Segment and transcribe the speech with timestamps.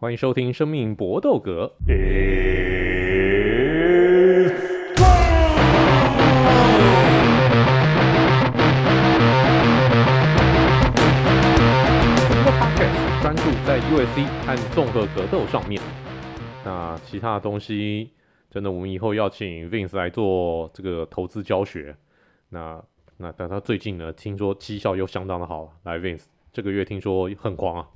[0.00, 1.74] 欢迎收听《生命搏斗格》。
[13.20, 15.82] 专注在 USC 和综合格斗上面。
[16.64, 18.12] 那其他的东西，
[18.52, 21.96] 真的我们以后要请 Vince 来做这个投资教学。
[22.50, 22.80] 那
[23.16, 25.72] 那但他最近呢，听说绩效又相当的好。
[25.82, 27.88] 来，Vince，这个月听说很狂啊。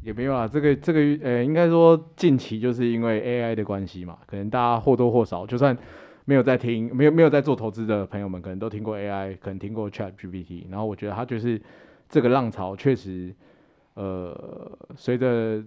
[0.00, 5.76] 也没有啊，这个这个呃，应该说近期就是因为 AI 的关系嘛，可能大家或多或少，就算
[6.24, 10.66] 没有在听，没有没有在做投资的朋友们，可能都听过 AI，可能听过 ChatGPT。
[10.70, 11.60] 然后我觉得它就是
[12.08, 13.34] 这个浪潮确实，
[13.94, 15.62] 呃，随着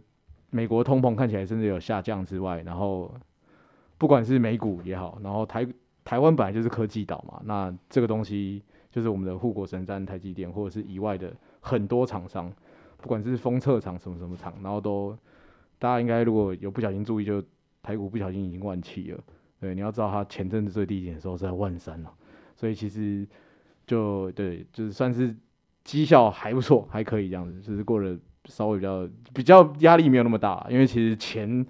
[0.49, 3.13] 美国通膨看起来甚至有下降之外，然后
[3.97, 5.67] 不管是美股也好，然后台
[6.05, 12.51] 台湾本来就是科技岛嘛，那这个东西就是我们的护国神山台积电，或者是以外的很多厂商。
[13.01, 15.17] 不管是封测厂什么什么厂，然后都
[15.79, 17.43] 大家应该如果有不小心注意，就
[17.81, 19.19] 台股不小心已经万七了。
[19.59, 22.13] 对，你要知道它前阵子最低点的时候是在万三了，
[22.55, 23.27] 所以其实
[23.85, 25.35] 就对，就是算是
[25.83, 30.65] 绩效还不错，还可以这样子，就是过得稍微比较比较压力没有那么大。
[30.69, 31.65] 因为其实前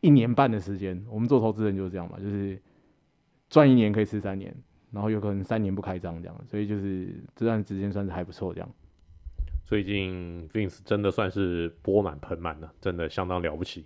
[0.00, 2.60] 一年半的时间，我们做投资人就是这样嘛，就是
[3.50, 4.54] 赚一年可以吃三年，
[4.90, 8.70] 然后有可能三年不开张这样，所以就是这段时间算是还不错这样。
[9.68, 13.84] 最近 Vince 真的算是钵满盆满了，真的相当了不起。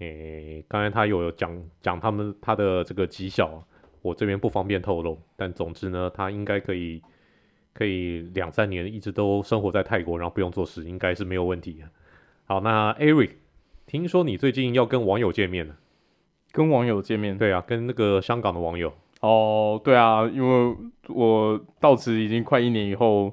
[0.00, 3.62] 诶、欸，刚才他有讲讲他们他的这个绩效，
[4.02, 5.16] 我这边不方便透露。
[5.36, 7.00] 但总之呢，他应该可以
[7.72, 11.84] 可以两三年一直都生活在泰国，然后不用做事，应该是没有问题。
[12.46, 13.30] 好，那 Eric，
[13.86, 15.76] 听说你最近要跟网友见面了？
[16.50, 17.38] 跟网友见面？
[17.38, 18.92] 对啊，跟那个香港的网友。
[19.20, 20.76] 哦，对啊，因为
[21.10, 23.32] 我到此已经快一年以后。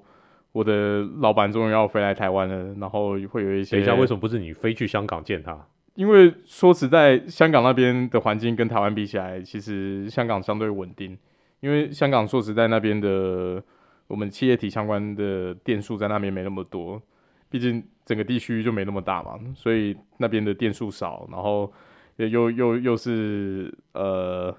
[0.52, 3.78] 我的老板终于要飞来台湾了，然后会有一些。
[3.78, 5.68] 等一下，为什么不是你飞去香港见他？
[5.96, 11.18] 因为说实在，香港那边的环境跟台湾比起来，其实香港相对稳定。
[11.60, 13.62] 因为香港说实在，那边的
[14.08, 17.02] 我们企业体相关的店数在那边没那么多，
[17.50, 21.72] 毕竟整个地区就没那么大嘛，所以那边的店数少，然后
[22.16, 24.56] 又又又又是呃。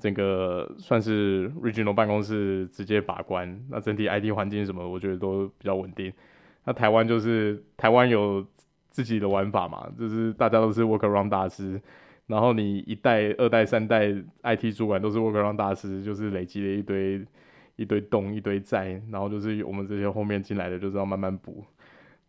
[0.00, 6.10] 整个算是 regional 办公室直接把关，那整体 IT 环境什么，我觉得都比较稳定。
[6.64, 8.44] 那台湾就是台湾有
[8.90, 11.80] 自己的玩法嘛，就是大家都是 workaround 大师，
[12.26, 14.12] 然后你一代、二代、三代
[14.42, 17.24] IT 主管都是 workaround 大师，就是累积了一堆
[17.76, 21.64] 一堆洞、一堆债，然后就是我们这些后面进来的就是要慢慢补。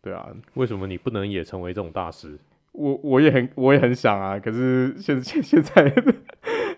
[0.00, 2.38] 对啊，为什么你不能也成为这种大师？
[2.72, 5.92] 我我也很我也很想啊，可是现现现在。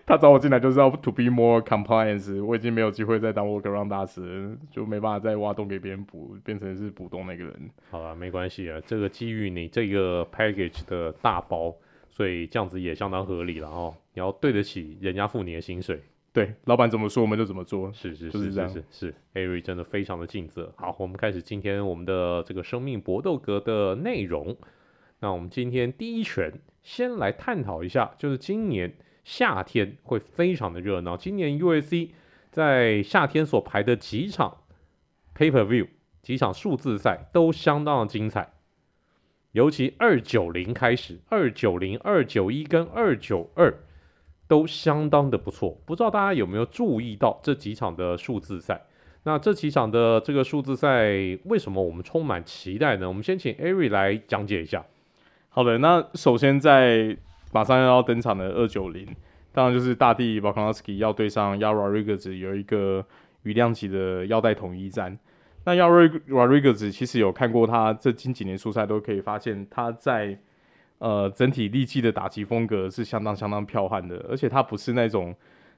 [0.07, 7.69] 他找我进来就是要 to be more compliance，我已经没有机会再当 workaround 大师，就没办法再挖洞给别人补，变成是补洞那个人。
[7.89, 11.75] 好了，没关系啊，这个基于你这个 package 的大包，
[12.11, 13.95] 所以这样子也相当合理了哦。
[14.13, 15.99] 你要对得起人家付你的薪水，
[16.31, 20.71] 对，老板怎么说我们就怎么做，是是是是是是，Ari 真的非常的尽责。
[20.75, 24.55] 好，我们开始今天我们的这个生命搏斗格的内容。
[25.19, 28.93] 那我们今天第一拳先来探讨一下，就是今年。
[29.25, 31.17] 夏天会非常的热闹。
[31.17, 32.11] 今年 UFC
[32.51, 34.59] 在夏天所排的几场
[35.35, 35.87] Pay Per View，
[36.21, 38.53] 几场数字赛都相当的精彩。
[39.51, 43.73] 尤其二九零开始，二九零、二九一跟二九二
[44.47, 45.81] 都相当的不错。
[45.85, 48.85] 不知道大家有没有注意到这几场的数字赛？
[49.23, 51.07] 那这几场的这个数字赛
[51.45, 53.07] 为什么我们充满期待呢？
[53.07, 54.85] 我们先请 Ari 来讲解一下。
[55.49, 57.17] 好的，那首先在
[57.55, 59.07] 马上要登场的二九零，
[59.53, 63.05] 当然就是大帝 Volkanovski 要对上 Yaro Riggs 有一个
[63.43, 65.17] 羽量级的腰带统一战。
[65.63, 70.37] 那 Yaro Riggs 其实有看过他这近几年出赛，都可以发现他在
[70.97, 75.33] 呃整体力气的打击风格是相当相当剽悍的，而且他不是那种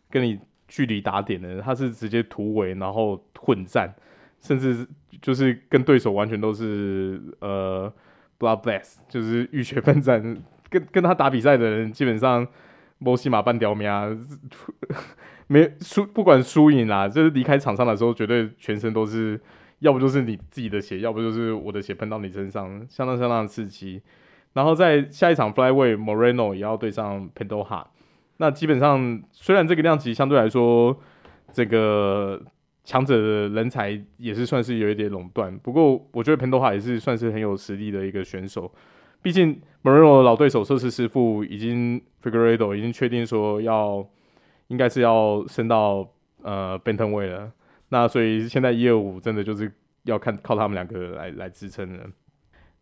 [0.10, 3.94] 跟你距离打点的，他是直接突围然后混战，
[4.42, 4.88] 甚至
[5.22, 7.94] 就是跟对手完全都是呃
[8.40, 10.42] bloodbath，就是浴血奋战。
[10.70, 12.48] 跟跟他打比赛的人，基本上
[13.04, 14.10] 波西马半条命啊，
[15.48, 19.40] 没输，不管输赢啦，就是离开场上的时候，绝对全身都是，
[19.80, 24.02] 要不就是你自己的血，要不就是我的血喷到你身上，相当相当的刺激。
[24.54, 27.86] 然后在下一场 flyway Moreno 也要对上 Pantoja，
[28.38, 31.00] 那基本上虽然这个量级相对来说，
[31.54, 32.42] 这个
[32.84, 38.72] 强者的人才也是算是有一点垄断，不过我觉得 Pendoja 也是算是很有实力的一个选手。
[39.22, 44.08] 毕竟，Moreno 的老对手测试师傅已经 Figueiredo 已经确定说要，
[44.68, 46.10] 应该是要升到
[46.44, 47.52] 呃 Bantamweight 了。
[47.90, 49.72] 那所以现在一二五真的就是
[50.04, 52.04] 要看靠他们两个来来支撑了。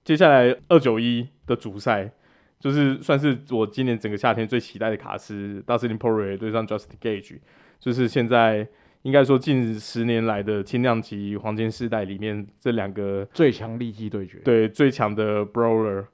[0.03, 2.11] 接下来二九一的主赛，
[2.59, 7.39] 就是算是我今年整个夏天最期待的卡斯，Dustin Poirier 对上 Justin Gage，
[7.79, 8.67] 就是现在
[9.01, 16.05] 应该说近十年来的轻量级黄金世代里面这两个最强利器对决，对最强的 Brawler，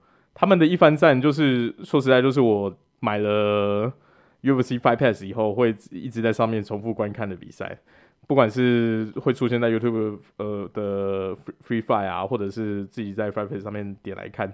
[0.41, 3.93] 他们的一番战就是说实在就是我买了
[4.41, 7.77] UFC Fight Pass 以后会一直在上面重复观看的比赛。
[8.25, 11.35] 不管是会出现在 YouTube 呃的
[11.67, 14.51] Free Fight 啊，或者是自己在 Fight Pass 上面点来看，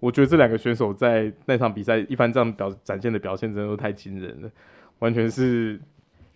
[0.00, 4.50] 我觉得这两个选手在那场比赛一番这样表展现的表现，真的都太惊人了，
[4.98, 5.80] 完全是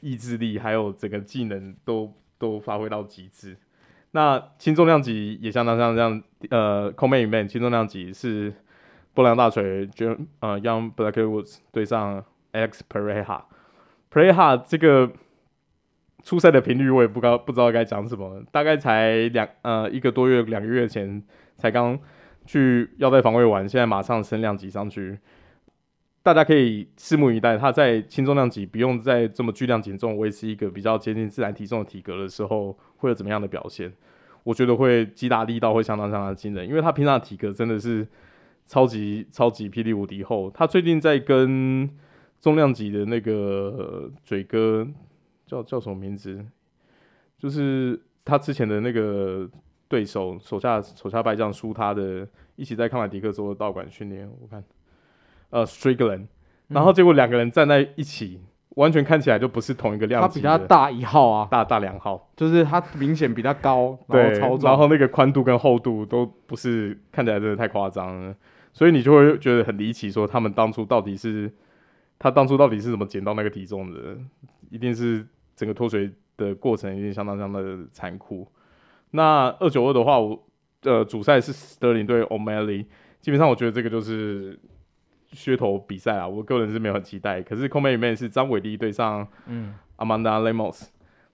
[0.01, 3.57] 意志力还有整个技能都 都发挥到极致。
[4.13, 8.53] 那轻重量级也相当像这样，呃，Co-Main Event 轻重量级是
[9.15, 13.43] 波量大锤，就呃 Young Blackwoods 对上 X Pereira。
[14.11, 15.11] Pereira 这个。
[16.25, 18.41] 出赛的频率我也不高，不知道该讲什么。
[18.53, 21.21] 大概才两呃一个多月，两个月前
[21.57, 21.99] 才刚
[22.47, 25.19] 去腰带防卫完，现在马上升量级上去。
[26.23, 33.93] 大家可以拭目以待，他在轻重量级不用再这么巨量减重，维持一个比较接近自然体重的体格的时候，会有怎么样的表现？
[34.45, 38.07] 我觉得会击打力道会相当相当惊人，因为他平常的体格真的是
[38.67, 40.51] 超级超级霹雳无敌后。
[40.51, 41.89] 他最近在跟
[42.41, 44.89] 重量级的那个嘴哥。
[45.45, 46.43] 叫叫什么名字？
[47.37, 49.47] 就是他之前的那个
[49.87, 52.27] 对手，手下手下败将输他的，
[52.57, 54.27] 一起在康马迪克做的道馆训练。
[54.41, 54.65] 我看，
[55.51, 56.29] 呃，Strickland，
[56.69, 58.47] 然后结果两个人站在一起，嗯、
[58.77, 60.41] 完全看起来就不是同一个量级。
[60.41, 68.35] 他比他大一号啊，大大两号，就是他明显比他高，对，然后，然后那个宽度跟厚度都不是，看起来真的太夸张了，
[68.73, 71.53] 所以你就会觉得很离奇，说他们当初到底是，
[72.19, 74.17] 他当初到底是怎么减到那个体重的？
[74.71, 75.27] 一定是。
[75.55, 78.49] 整个脱水的过程一定相当相当的残酷。
[79.11, 80.43] 那二九二的话，我
[80.83, 82.87] 呃主赛是 Sterling 对 O'Malley，
[83.21, 84.59] 基本上我觉得这个就是
[85.33, 87.43] 噱头比赛啊，我个人是没有很期待。
[87.43, 90.89] 可是 Co-Main Event 是张伟丽对上嗯 Amanda Lemos，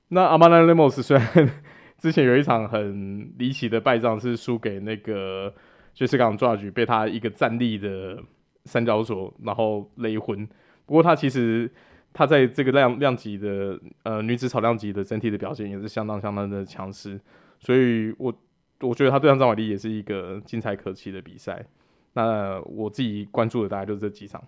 [0.09, 1.51] 那 Amanda Lemos 虽然
[1.99, 5.53] 之前有一场很离奇的败仗是输给那个
[5.97, 8.23] Jessica Andrade，被他一个站立的
[8.65, 10.47] 三角锁然后勒昏，
[10.87, 11.71] 不过他其实。
[12.15, 17.21] 他在这个量量级的呃女子草量级的整体的表现也是相当相当的强势，
[17.61, 18.35] 所以我
[18.81, 21.65] 我觉得他对上张伟丽也是一个精彩可期的比赛。
[22.13, 24.43] 那我自己关注的大概就是这几场，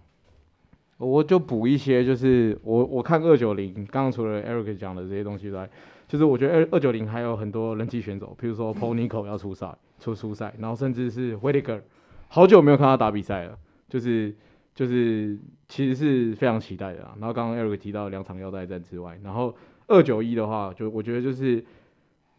[0.99, 5.69] 我就补一些，就是我我看二九零，刚刚除了 Eric 讲的这些东西之外，
[6.09, 11.81] 就是我觉得二二九零还有很多人气选手，比如说 Paul Nico 要出赛出出赛，然后甚至是 Whittaker，
[12.29, 13.59] 好久没有看他打比赛了，
[13.89, 14.35] 就是。
[14.73, 15.37] 就是
[15.69, 17.15] 其实是非常期待的啊。
[17.19, 19.55] 然后刚刚 Eric 提到两场腰带战之外，然后
[19.89, 21.63] 二九一的话，就我觉得就是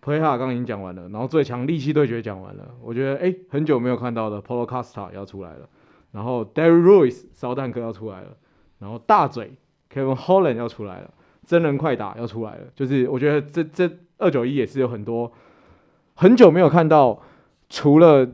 [0.04, 5.70] Play Hard 刚已经讲完了，然后最强利器对决讲完了，我觉得哎、很久没有看到的 Paulo Costa 要出来了，
[6.12, 8.36] 然后 Derrick Lewis 烧蛋哥要出来了，
[8.80, 9.54] 然后大嘴
[9.94, 11.14] Kevin Holland 要出来了，
[11.46, 15.32] 真人快打要出来了，就是我觉得这这二九一也是有很多
[16.16, 17.22] 很久没有看到，
[17.70, 18.28] 除了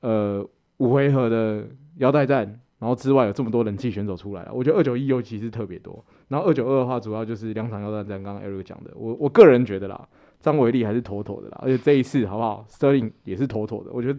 [0.00, 0.44] 呃
[0.78, 1.66] 五回合的
[1.96, 2.58] 腰带战。
[2.82, 6.04] 然后之外有这么多人气选手出来了，我觉得二九一尤其是特别多。
[6.26, 10.08] 然后二九二的话，主要就是两场腰带战，刚刚 Eric 讲的，我我个人觉得啦，
[10.42, 13.90] 张伟丽还是妥妥的啦，而且这一次好不好，Sterling 也是妥妥的。
[13.92, 14.18] 我觉得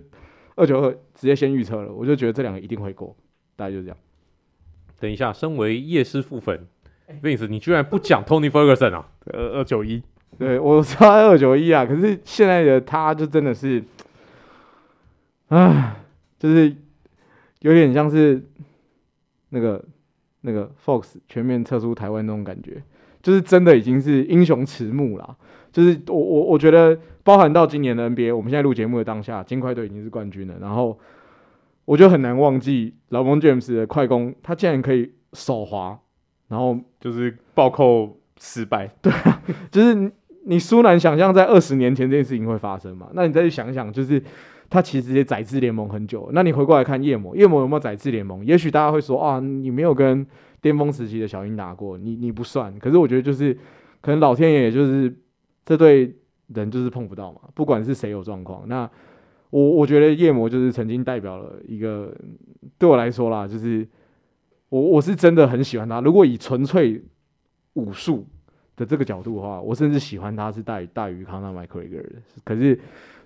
[0.56, 3.16] 二九二直接先预测了，我就觉得这两个一定会过，
[3.56, 3.98] 大概就是这样。
[5.00, 6.65] 等一下，身为叶师傅粉
[7.22, 9.08] ，Vince，你居然不讲 Tony Ferguson 啊？
[9.34, 10.01] 二二九一，
[10.39, 13.84] 对我说二九一啊，可是现在的他就真的是，
[15.50, 15.98] 唉，
[16.39, 16.75] 就是。
[17.63, 18.44] 有点像是
[19.48, 19.82] 那个
[20.42, 22.84] 那个 Fox 全面撤出台湾那种感觉，
[23.22, 25.38] 就是真的已经是英雄迟暮了。
[25.74, 30.53] 就是我我我觉得，包含到今年的 NBA，我们现在录节目的当下，金块队已经是冠军了。
[30.62, 30.98] 然后
[31.84, 36.00] 我就很难忘记老蒙 James 的快攻，他竟然可以手滑，
[36.48, 38.89] 然后就是暴扣失败。
[39.01, 40.10] 对啊，就是你
[40.46, 43.10] 你殊难想象在二十年前这件事情会发生嘛？
[43.13, 44.24] 那你再去想想，就是。
[44.70, 48.44] 他其实也宰制联盟很久，那你回过来看夜魔，夜魔有没有宰制联盟？
[48.44, 50.25] 也许大家会说啊，你没有跟
[50.62, 52.74] 巅峰时期的小鹰打过，你你不算。
[52.80, 53.53] 可是我觉得就是，
[54.01, 55.15] 可能老天爷就是
[55.65, 56.15] 这对
[56.48, 58.67] 人就是碰不到嘛，不管是谁有状况。
[58.67, 58.89] 那
[59.50, 62.15] 我我觉得夜魔就是曾经代表了一个，
[62.77, 63.88] 对我来说啦，就是
[64.70, 66.01] 我我是真的很喜欢他。
[66.01, 67.03] 如果以纯粹
[67.74, 68.25] 武术
[68.75, 72.10] 的这个角度的话，我甚至喜欢他是大于大于康纳麦克雷格的。
[72.43, 72.79] 可是。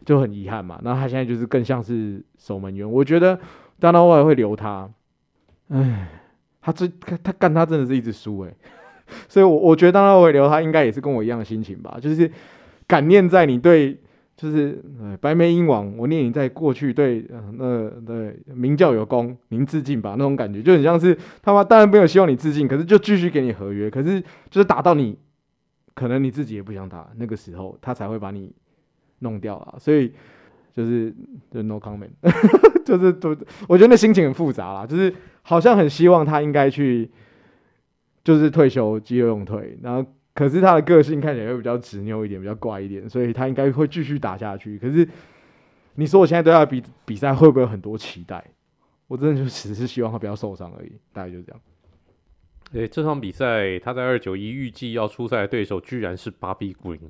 [0.06, 2.90] 就很遗憾嘛，那他现在就是更像是守门员。
[2.90, 3.38] 我觉得
[3.82, 4.90] Dana White 会留他，
[5.68, 6.22] 哎，
[6.62, 8.54] 他最他他干他真的是一直输哎，
[9.28, 12.30] 所以我，我觉得 Dana White 会留他，应该也是跟我一样的心情吧，就是
[12.88, 13.98] 感念在你对
[14.36, 14.84] 就是
[15.20, 25.18] 白眉鹰王，我念你在过去对，呃、那对明教有功，您致敬吧，那种感觉就很像是他妈当然没有希望你致敬，可是就继续给你合约，可是就是打到你，
[25.96, 28.54] 可能你自己也不想打，那个时候他才会把你
[29.20, 30.14] 弄掉啊，所以
[30.72, 31.12] 就是
[31.50, 32.12] 就 no comment，
[32.86, 33.36] 就是就
[33.68, 35.12] 我觉得那心情很复杂啦，就是
[35.42, 37.10] 好像很希望他应该去，
[38.28, 40.06] 就是退休，急流勇退，然后。
[40.34, 44.78] 可是他的个性看起来会比较执拗一点，比较怪一点，所以他应该会继续打下去。
[44.78, 45.10] 可是
[45.96, 48.46] 你说我现在对他比比赛会不会有很多期待？
[49.08, 51.60] 我真的就只是希望他不要受伤而已，大概就是这样。
[52.74, 57.10] 诶，这场比赛他在二九一预计要出赛的对手居然是 b 比 b Green，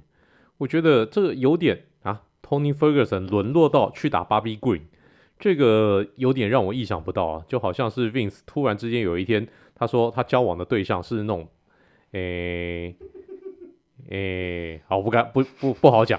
[0.60, 4.82] 我觉得这个有点啊，Tony Ferguson 沦落到去打 b 比 b Green，
[5.38, 9.46] 这个有点让我意想不到啊，就好像是 Vince 突然之间有一天
[9.78, 11.48] 他说他交往的对象是那种
[12.12, 12.96] 诶。
[14.10, 16.18] 诶、欸，好，不敢，不不不好讲，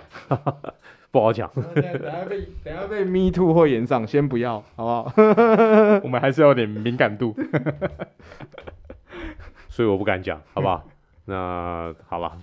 [1.10, 1.50] 不好讲。
[1.74, 5.12] 等下被等下被 Me Too 或延上，先不要，好不好？
[6.04, 7.34] 我们还是要有点敏感度，
[9.70, 10.86] 所以我不敢讲，好不好？
[11.24, 12.38] 那好了，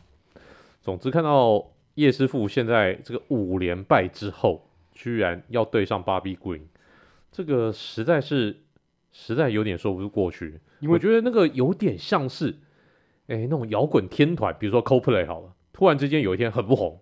[0.81, 6.61] 总之看到叶师傅现在这个五连败之后，居然要对上 Bobby Green，
[7.31, 8.61] 这个实在是
[9.17, 12.53] 实在有点说不过去，因为我觉得那个有点像是。
[13.27, 16.99] 哎，那种摇滚天团，比如说 Coldplay 好了，突然之间有一天很不红，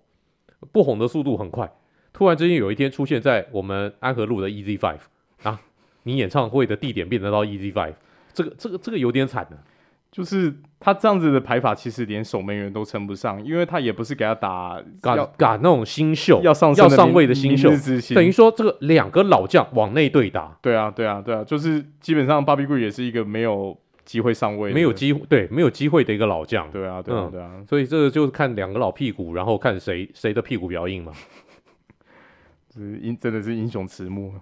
[0.71, 1.69] 不红的速度很快，
[2.13, 5.01] 突然之间有一天出现在我们安和路的 Easy Five
[5.41, 5.59] 啊，
[6.03, 7.95] 你演唱会的地点变得到 Easy Five，
[8.31, 9.61] 这个这个这个有点惨的，
[10.13, 17.69] 就是他这样子的排法，其实连守门员都称不上，因为他也不是给他打赶赶那种新秀要上要上位的新秀，
[18.13, 23.77] 等于说这个两个老将往内对打，对啊对啊对啊，就是基本上 Bobby Green 也是一个没有。
[24.05, 31.13] 机会上位，没有机会，对，没有机会的一个老将，对啊，对啊，对啊，嗯、所以这个就是看两个老屁股，然后看谁谁的屁股比较硬嘛。
[32.75, 34.33] 是英，真的是英雄迟暮。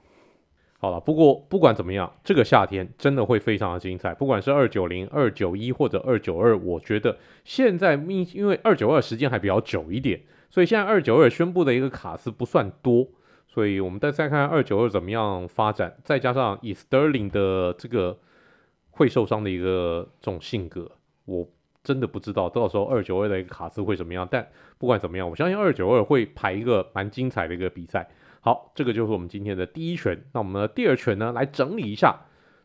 [0.82, 4.16] 好了，不过不管怎么样，这个夏天真的会非常的精彩。
[4.16, 10.20] 不管是二九零、二九一或者二九二，我觉得现在因因为二九二时间还比较久一点，
[10.50, 13.08] 所以现在二九二宣布的一个卡司不算多，
[13.48, 18.18] 所以我们再再看二九二怎么样发展，再加上以 Sterling 的这个。
[18.94, 20.92] 会受伤的一个这种性格，
[21.24, 21.48] 我
[21.82, 24.28] 真的不知道到时候二九二的一个卡司会怎么样。
[24.30, 24.46] 但
[24.78, 28.08] 不管怎么样，我相信二九二会排一个蛮精彩的一个比赛。
[28.44, 30.20] 好，这个就是我们今天的第一拳。
[30.34, 32.22] 那我们的第二拳呢，来整理一下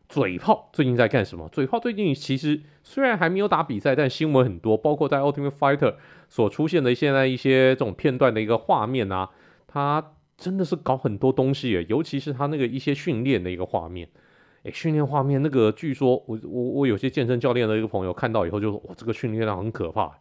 [0.09, 1.47] 嘴炮最近在干什么？
[1.49, 5.93] 嘴炮最近其实虽然还没有打比赛，但新闻很多，包括在 Ultimate Fighter
[6.27, 9.29] 所出现的现在一些这种片段的一个画面啊，
[9.67, 14.09] 他真的是搞很多东西，尤其是他那个一些训练的一个画面。
[14.63, 20.11] 诶，训练画面那个，据说我我我有些健身教练的一个朋友看到以后就说，哇，这个训练量很可怕，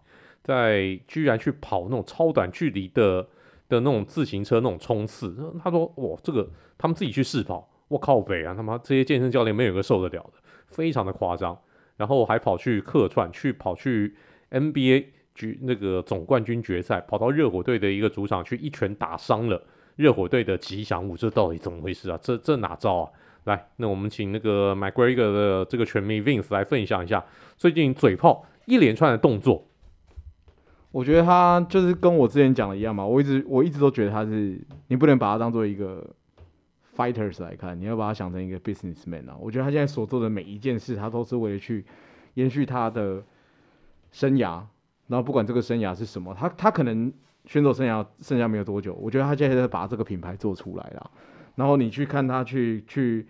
[0.43, 3.27] 在居然去跑那种超短距离的
[3.69, 10.33] 的那种自行车那种冲刺，他说，哇，这个他们自己去试跑，我靠北啊，他妈这些健身教练没有一个受得了的，
[10.67, 11.59] 非常的夸张，
[11.97, 14.15] 然后还跑去客串，去跑去
[14.51, 19.63] NBA 举那个总冠军决赛，跑到热火队的一个主场去一拳打伤了
[19.97, 22.19] 热火队的吉祥物，这到底怎么回事啊？
[22.23, 23.11] 这这哪招啊？
[23.45, 27.25] 来，那我们请那个 McGregor 的这个拳迷 Vince 来分享一下
[27.57, 29.67] 最近嘴炮一连串的动作。
[30.97, 36.03] 我觉得他就是跟我之前讲的一样嘛，我一直我一直都觉得他是，你不能把他当做一个
[36.97, 39.37] fighters 来看，你要把他想成一个 businessman 啊。
[39.39, 41.85] 我觉得他现在所做的每一件事，他都是为了去
[42.33, 43.23] 延续他的
[44.11, 44.63] 生涯，
[45.07, 47.13] 然后不管这个生涯是什么，他他可能
[47.45, 51.11] 选手生涯剩下没有多久，我觉得他现在在把这个品牌做出来了。
[51.57, 53.27] 然后你去看他去去，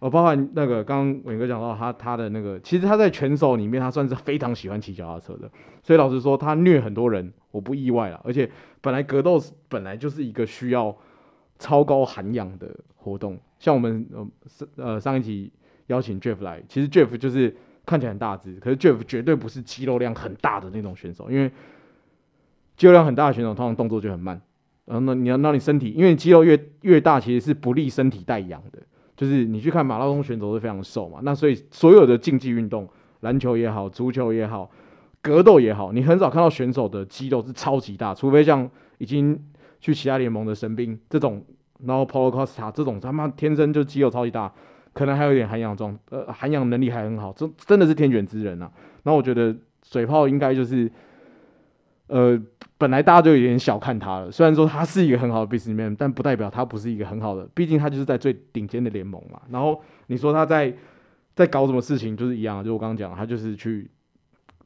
[0.00, 5.50] 哦，包含那个刚刚伟哥讲到他他的那个，其实他在拳手里面他算是非常喜欢骑脚踏车的，
[5.82, 8.18] 所以老实说他虐很多人，我不意外了。
[8.24, 9.38] 而且本来格斗
[9.68, 10.96] 本来就是一个需要
[11.58, 14.26] 超高涵养的活动，像我们呃
[14.76, 15.52] 呃上一集
[15.88, 17.54] 邀请 Jeff 来，其实 Jeff 就是
[17.84, 21.50] 看起来很大只，可是 Jeff 绝对不是肌肉量很大的那种选手，因为
[22.76, 24.40] 肌肉量很大的选手通常动作就很慢。
[24.86, 28.78] 然后呢，你要让你身体，因为肌肉越越大，其实是不利身体带氧的。
[29.20, 32.88] 就是你去看马拉松选手是非常瘦嘛，那所以所有的竞技运动，
[33.20, 34.70] 篮球也好，足球也好，
[35.20, 39.38] 格斗也好，你很少看到选手的肌肉是超级大，除非像已经
[39.78, 41.44] 去其他联盟的神兵这种，
[41.84, 44.50] 然后 Paulo Costa 这种他妈天生就肌肉超级大，
[44.94, 48.72] 可能还有点含氧状，呃，含氧能力还很好，这真的是天选之人呐、啊。
[49.02, 50.90] 那我觉得水炮应该就是，
[52.10, 52.40] 呃。
[52.80, 59.38] 本来大家就有点小看他了，虽然说他是一个很好的 businessman，但不代表他不是一个很好的，毕竟他就是在最顶尖的联盟嘛。
[59.50, 60.74] 然后你说他在
[61.34, 63.90] 在搞什么事情，就是一样，就我刚刚讲，他就是去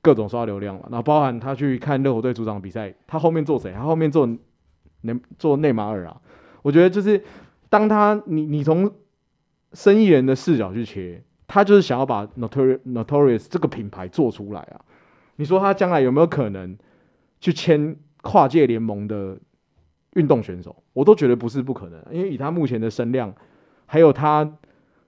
[0.01, 0.83] 各种刷流量嘛。
[0.91, 3.73] 然后包含他去看热火队主场比赛，他后面做谁？
[3.73, 4.25] 他后面做
[5.01, 6.17] 内做内马尔啊，
[6.63, 7.21] 我觉得就是
[7.69, 8.89] 当他你你从
[9.73, 14.81] 生意人的视角去切，他就是想要把 Notorious Notorious 这个品牌做出来啊。
[15.35, 16.79] 你说他将来有没有可能
[17.45, 19.39] 去签跨界联盟的
[20.15, 20.75] 运动选手？
[20.95, 23.31] 我都觉得不是不可能，因为以他目前的声量，
[23.85, 24.51] 还有他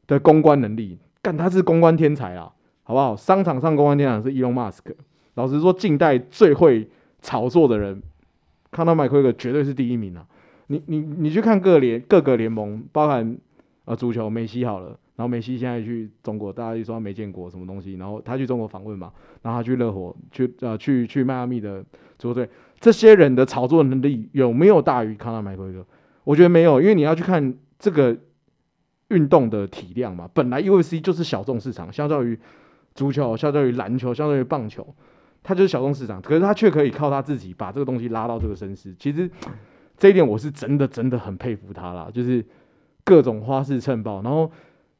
[0.06, 2.52] 的公关能力，干他是公关天才啊，
[2.82, 3.16] 好不好？
[3.16, 4.94] 商场上公关天才是 Elon Musk。
[5.32, 6.90] 老实说，近代最会
[7.22, 8.02] 炒作的人
[8.70, 10.26] ，Conor McGregor 绝对是第一名啊！
[10.66, 13.34] 你你你去看各联各个联盟，包含
[13.86, 21.82] 呃足球，梅西好了，然后梅西现在去中国，大家就说他没见过什么东西，然后他去中国访问嘛，然后他去热火，去呃去去迈阿密的
[22.18, 22.48] 足球队，
[22.80, 25.84] 这些人的炒作能力有没有大于 Conor McGregor？
[26.24, 28.16] 我觉得没有，因为你要去看这个
[29.08, 32.38] 运动的体量嘛，本来 UFC 就是小众市场，相较于
[32.94, 34.86] 足球，相较于篮球，相较于棒球。
[35.42, 38.92] 他就是小众市场，可是他却可以靠他自己把这个东西拉到这个声势。
[38.98, 39.30] 其实
[39.96, 42.44] 这一点我是真的真的很佩服他啦，就是
[43.04, 44.50] 各种花式蹭爆，然后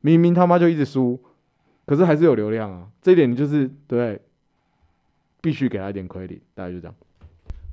[0.02, 1.20] 明明他妈就一直输，
[1.84, 2.86] 可是还是有流量啊。
[3.02, 4.20] 这一点就是对，
[5.40, 6.38] 必须给他一点 credit。
[6.54, 6.94] 大概就这样。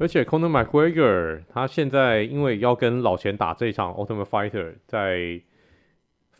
[0.03, 5.41] 而且 Conor McGregor 他现在因为要跟老钱打这一场 Ultimate Fighter，在。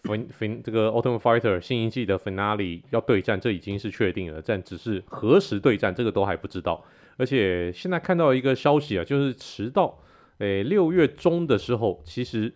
[0.04, 6.84] fin fin 这个 Ultimate Fighter 新一季的 Finale 要对战，这已经是确定了，但只是何时对战，这个都还不知道。
[7.16, 9.98] 而且现在看到一个消息啊，就是迟到，
[10.40, 12.54] 诶六月中的时候，其实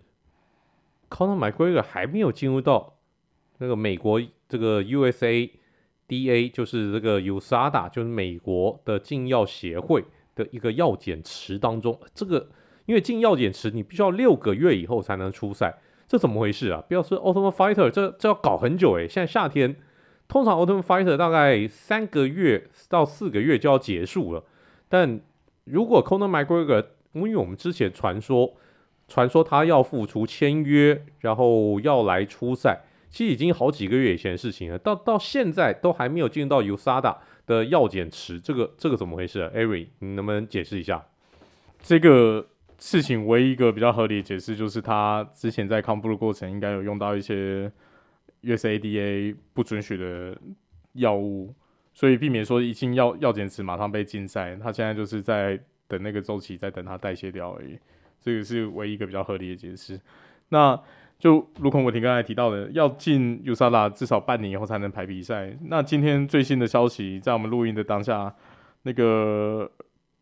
[1.09, 2.97] Conor McGregor 还没有进入到
[3.59, 5.49] 那个美国这个 USA
[6.09, 10.03] DA，就是这个 USADA，就是美国的禁药协会
[10.37, 11.99] 的一个药检池当中。
[12.13, 12.47] 这个
[12.85, 15.77] 因为进药检池，你必须要六个月以后才能出赛。
[16.07, 16.81] 这怎么回事啊？
[16.87, 19.07] 不要说 Ultimate Fighter，这这要搞很久诶。
[19.09, 19.75] 现在夏天，
[20.29, 24.43] 通常 Ultimate Fighter 大概三个月到四个月就要结束了。
[24.87, 25.19] 但
[25.65, 28.53] 如果 Conor McGregor，因为我们之前传说，
[29.09, 32.83] 传说他要复出签约，然后要来出赛，
[33.17, 34.77] 其实已经好几个月以前的事情了。
[34.77, 41.03] 到到现在都还没有进入到 USADA 的药检池，这个这个怎么回事啊？Ari，你能不能解释一下？
[41.81, 42.45] 这个。
[42.79, 47.71] 事情唯一一个比较合理的解释就是，他之前在康复的过程应该有用到一些
[48.43, 50.37] USADA 不准许的
[50.93, 51.55] 药物，
[51.91, 54.55] 所以避免说一进药药检池马上被禁赛。
[54.57, 57.79] 他现在就是在等那个周期，在等它代谢掉而已。
[58.21, 59.99] 这个是唯一一个比较合理的解释。
[60.49, 60.79] 那
[61.19, 65.57] 就如同我听刚才提到的，要进 USA 至少半年以后才能排比赛。
[65.65, 68.33] 那今天最新的消息，在我们录音的当下，
[68.83, 69.69] 那个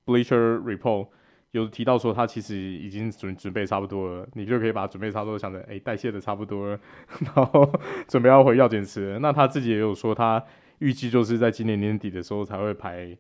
[0.06, 1.08] Bleacher Report。
[1.52, 6.80] 有提到说他其实已经准准备差不多了，你就可以把准备差不多想着，哎，代谢的差不多了，
[7.34, 7.72] 然后
[8.10, 9.18] 准备要回药检池。
[9.22, 10.44] 那他自己也有说，他
[10.80, 13.18] 预计就是在今年年底的时候才会排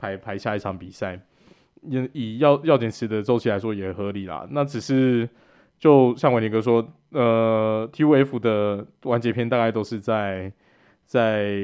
[0.00, 1.20] 排排下一场比赛。
[1.82, 4.44] 以以药药检池的周期来说也合理啦。
[4.50, 5.28] 那只是
[5.78, 10.52] 就像伟霆哥说，呃，TUF 的完结篇大概都是在
[11.04, 11.54] 在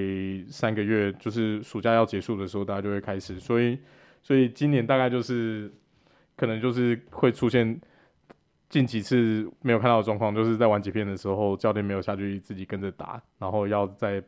[0.48, 3.38] 三个月，就是暑假要结束的时候，大家就会开始。
[3.38, 3.78] 所以
[4.22, 5.72] 所以今年大概就是。
[6.34, 7.78] 可能就是会出现
[8.68, 14.20] 近几次没有看到的状况，就是在完结篇的时候，教练没有下去自己跟着打，然后要再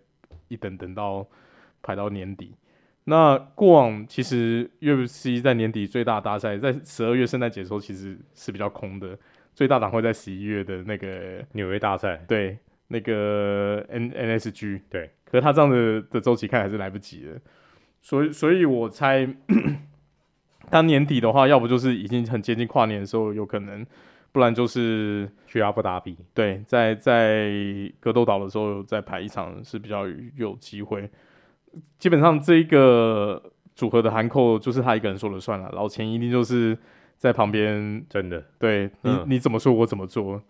[0.49, 1.27] 一等等到
[1.83, 2.55] 排到年底。
[3.05, 9.18] 那过往其实 UFC 在年底最大大赛在十二月圣诞节的时候其实是比较空的，
[9.55, 15.11] 最大档会在十一月的那个纽约大赛，对，那个 N NSG，对。
[15.25, 17.40] 可是他这样的的周期看还是来不及的，
[18.01, 19.29] 所以所以我猜。
[20.71, 23.87] 当年底的话，要不就是已经很接近跨年的时候有可能，
[24.33, 26.17] 不然就是去阿布达比。
[26.33, 27.53] 对，在在
[28.01, 31.09] 格斗岛的时候再排一场是比较有机会。
[31.99, 36.77] 基本上这一个组合的韩扣就是他一个人说了算了，老钱一定就是
[37.16, 40.42] 在旁边，真的对你、嗯、你怎么说我怎么做，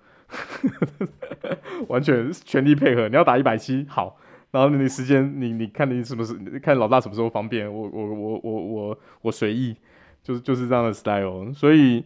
[1.88, 3.09] 完全全力配合。
[3.09, 4.16] 你要打一百七好，
[4.50, 9.77] 然后你时间你你看你什么时看老大什么时候方便，我我我我我我随意。
[10.24, 12.03] 就是就是这样的 style，所以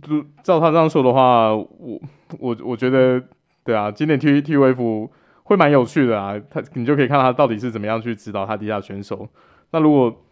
[0.00, 2.00] 就照他这样说的话，我
[2.38, 3.20] 我我觉得
[3.64, 5.10] 对啊，今年 T T V F
[5.42, 9.28] 会蛮有趣的啊，他你就可以看他到底是怎么样去指导他底下选手。
[9.72, 10.22] 那如果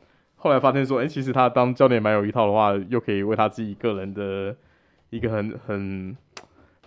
[0.40, 4.57] 后来发现说，哎、其实他当教练蛮有一套的话，又可以为他自己个人的
[5.11, 6.16] 一个很很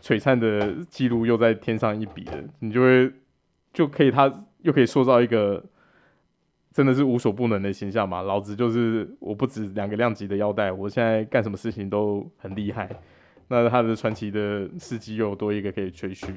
[0.01, 3.11] 璀璨的记录又再添上一笔的，你就会
[3.71, 5.63] 就可以他又可以塑造一个。
[6.75, 8.23] 真的是无所不能的形象嘛？
[8.23, 12.89] 老子就是我不止两个量级的腰带，我现在干什么事情都很厉害。
[13.47, 16.33] 那他的传奇的事迹又多一个可以吹嘘，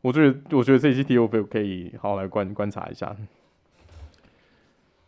[0.00, 3.16] 我觉得我觉得这一期 TUF 可以好好来观观察一下。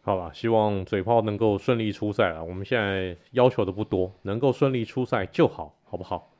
[0.06, 2.44] 好吧，希望嘴炮能够顺利出赛了。
[2.44, 6.30] 我们现在要求的不多，能够顺利出赛就好，好不好？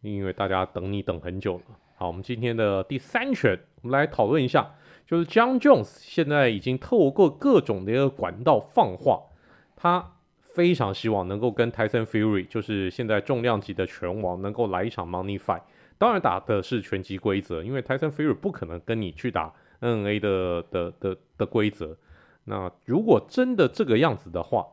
[0.00, 1.64] 因为大家等你等很久了。
[1.94, 4.74] 好，我们今天的第三拳，我们来讨论一下，
[5.06, 9.24] 就是 Jon Jones 现在已经透过各种的一个管道放话，
[9.76, 15.60] 他非常希望能够跟 Tyson Fury，就是现在重量级的拳王，能够来一场 Money Fight。
[15.98, 21.94] 当然打的是拳击规则，因为 Tyson Fury 不可能跟你去打 NA 的的的的规则。
[22.44, 24.66] 那如果真的这个样子的话，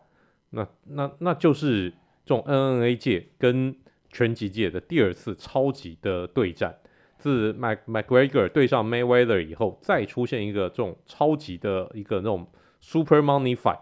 [0.51, 1.91] 那那那就是
[2.25, 3.75] 这种 N N A 界跟
[4.10, 6.77] 拳击界的第二次超级的对战。
[7.17, 12.47] 自 Mac MacGregor 对上 Mayweather 以后，再出现一个这种超级的一个那种
[12.79, 13.82] Super Money Fight。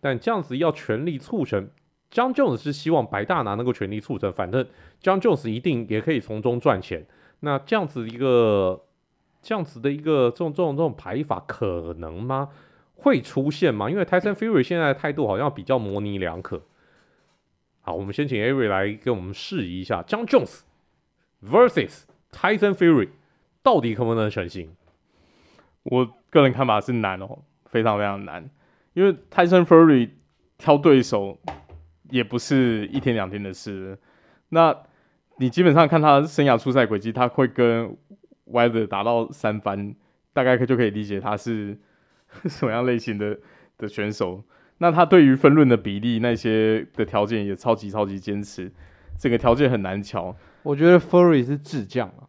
[0.00, 1.68] 但这样子要全力促成
[2.10, 4.66] ，John Jones 是希望白大拿能够全力促成，反正
[5.02, 7.06] John Jones 一定也可以从中赚钱。
[7.40, 8.82] 那这样子一个
[9.42, 12.48] 这样子的一个这种这种这种排法可能吗？
[13.02, 13.90] 会出现吗？
[13.90, 16.62] 因为 Tyson Fury 现在的态度好像比较模棱两可。
[17.80, 20.60] 好，我们先请 Avery 来给我们示意一下，Jon Jones
[21.44, 23.08] versus Tyson Fury
[23.60, 24.70] 到底可不能成型？
[25.82, 28.48] 我个人看法是难哦，非常非常难，
[28.94, 30.10] 因为 Tyson Fury
[30.56, 31.40] 挑对手
[32.10, 33.98] 也不是一天两天的事。
[34.50, 34.76] 那
[35.38, 37.96] 你基本上看他生涯出赛轨迹，他会跟
[38.46, 39.96] Wilder 打到三番，
[40.32, 41.76] 大概可就可以理解他是。
[42.48, 43.38] 什么样类型的
[43.78, 44.42] 的选手？
[44.78, 48.72] 那他对于分论的比例那些的条件也超级超级坚持，
[49.16, 50.34] 整个条件很难瞧。
[50.64, 52.26] 我觉得 Furry 是智将啊，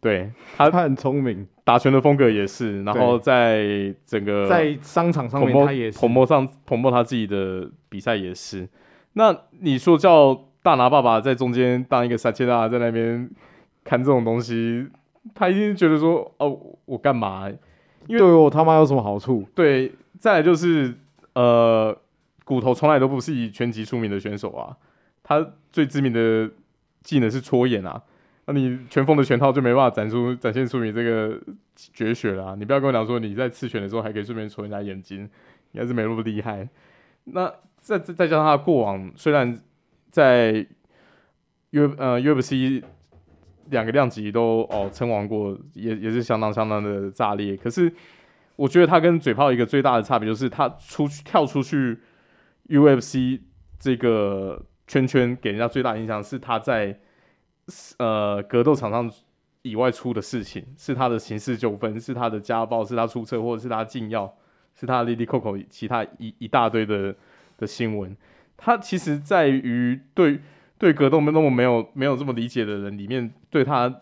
[0.00, 8.66] 对他他很聪明，打拳的风格也是，然后在整个在商场上面他也是，捧捧上捧捧他自己的比赛也是。
[9.12, 13.28] 那你说叫大拿爸爸在中间当一个萨切拉在那边
[13.84, 14.86] 看这种东西，
[15.34, 17.50] 他一定觉得说哦，我干嘛？
[18.10, 19.48] 因为对我他妈有什么好处？
[19.54, 20.92] 对，再来就是
[21.34, 21.96] 呃，
[22.44, 24.76] 骨头从来都不是以拳击出名的选手啊，
[25.22, 26.50] 他最知名的
[27.04, 28.02] 技能是戳眼啊，
[28.46, 31.40] 那你拳风的拳套就没办法展出展现出你这个
[31.76, 32.54] 绝学了、啊。
[32.58, 35.20] 你不要跟我讲说你在刺拳的时候还可以顺便戳人家眼睛，
[35.70, 36.68] 应该是没那么厉害。
[37.26, 39.56] 那再再加上他过往，虽然
[40.10, 40.66] 在
[41.70, 42.82] U 呃 UFC。
[43.70, 47.56] 两个量级都哦称王过，也也是相当相当的炸裂。
[47.56, 47.92] 可是
[48.56, 51.98] 我觉得他跟嘴炮一个最大的差别就是，他出去跳出去
[52.68, 53.40] UFC
[53.78, 56.98] 这个圈圈，给人家最大的印象是他在
[57.98, 59.10] 呃格斗场上
[59.62, 64.34] 以外出的事情，是他的刑事纠纷，是他的家暴，是他出车祸，是他禁药，
[64.74, 67.14] 是他 Lily Coco 其他一一大堆的
[67.56, 68.16] 的新闻。
[68.56, 70.40] 他其实在于对。
[70.80, 73.94] 对格斗没那么没有没有这么理解的人里面，对他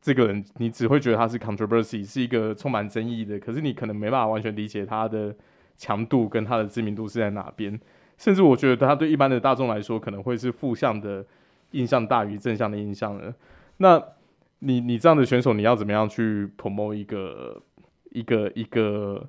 [0.00, 3.40] 这个人，你只会觉得他是 controversy，是一个充满争议的。
[3.40, 5.34] 可是你可能没办法完全理解他的
[5.76, 7.78] 强度跟他的知名度是在哪边。
[8.16, 11.26] 甚至我觉得他对一般的大众来说，可能会是负向的
[11.72, 13.34] 印象大于正向的印象的。
[13.78, 14.00] 那
[14.60, 17.60] 你你这样的选手，你要怎么样去 promote 一个
[18.10, 19.28] 一个一个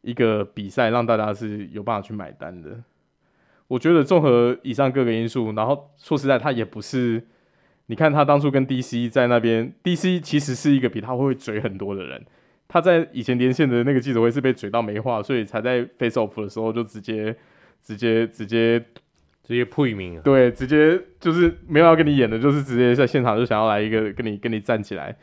[0.00, 2.82] 一个比赛，让大家是有办法去买单的？
[3.68, 7.22] 我觉得综合以上各个因素，然后说实在，他也不是，
[7.86, 12.24] 你看他当初跟 DC 在那边，DC 其实是一个比他会嘴很多的人。
[12.66, 17.36] 他在以前连线的那个记者会是被嘴到没话，所以才在 Face Off 的时候就直接、
[17.82, 18.80] 直接、直接、
[19.42, 20.20] 直接破名。
[20.22, 25.14] 对，直接就是没有要跟你演的，就是直接在现场就想要来一个跟你跟你站起来。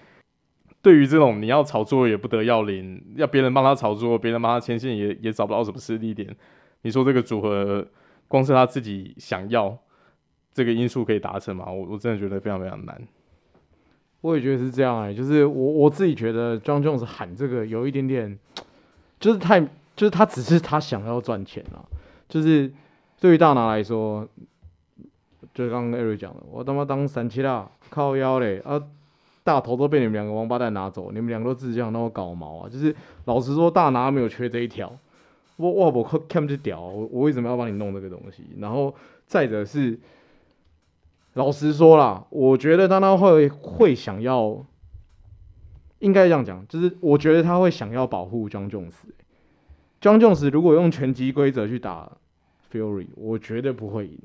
[0.84, 6.36] 对于这种你要炒作也不得要领，要别人帮他炒作，别人帮他牵线也也找不到什么实力点。
[6.84, 7.88] 你说这个组合？
[8.27, 9.77] 光是他自己想要
[10.53, 11.65] 这个因素可以达成吗？
[11.71, 13.01] 我我真的觉得非常非常难。
[14.21, 18.39] 我也觉得是这样哎、就是我我自己觉得，Jon Jones 喊这个有一点点，
[19.19, 19.59] 就是太，
[19.95, 21.85] 就是他只是他想要赚钱啊。
[22.27, 22.73] 就是
[23.19, 24.27] 对于大拿来说，
[25.53, 28.81] 就是刚刚 Eric 讲的，我他妈当三七啦，靠腰嘞啊，
[29.43, 32.67] 大头都被你们两个王八蛋拿走，你们两个都自己这样，那我搞毛啊！
[32.67, 34.91] 就是老实说，大拿没有缺这一条。
[35.57, 38.43] 我我我看不就屌，我我为什么要帮你弄这个东西？
[38.59, 38.93] 然后
[39.25, 39.97] 再者是，
[41.35, 44.65] 老实说啦，我觉得他他会会想要，
[45.99, 48.95] 应该这样讲，就是我觉得他会想要保护 Jon Jones。
[50.01, 52.11] 庄 Jones 如果用拳击规则去打
[52.69, 54.19] Fury，我绝对不会赢。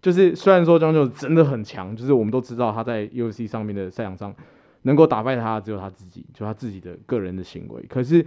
[0.00, 4.34] 就是虽然说 Jon Jones 真的很强，就是我们都知道他在 UFC 上面的赛场上
[4.82, 8.24] 能够打败他只有他自己，就他自己的个人的行为，可是。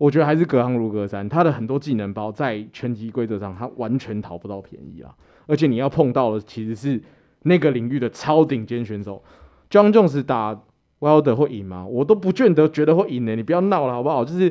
[0.00, 5.14] 我觉得还是隔行如隔山，他的很多技能包在拳击规则上，他完全讨不到便宜啊！
[5.46, 6.98] 而且你要碰到的其实是
[7.42, 9.22] 那个领域的超顶尖选手
[9.68, 10.58] ，John Jones 打
[11.00, 11.84] Wilder 会赢吗？
[11.84, 14.24] 我都不见得觉得会赢呢、你不要闹了好不好？
[14.24, 14.50] 就是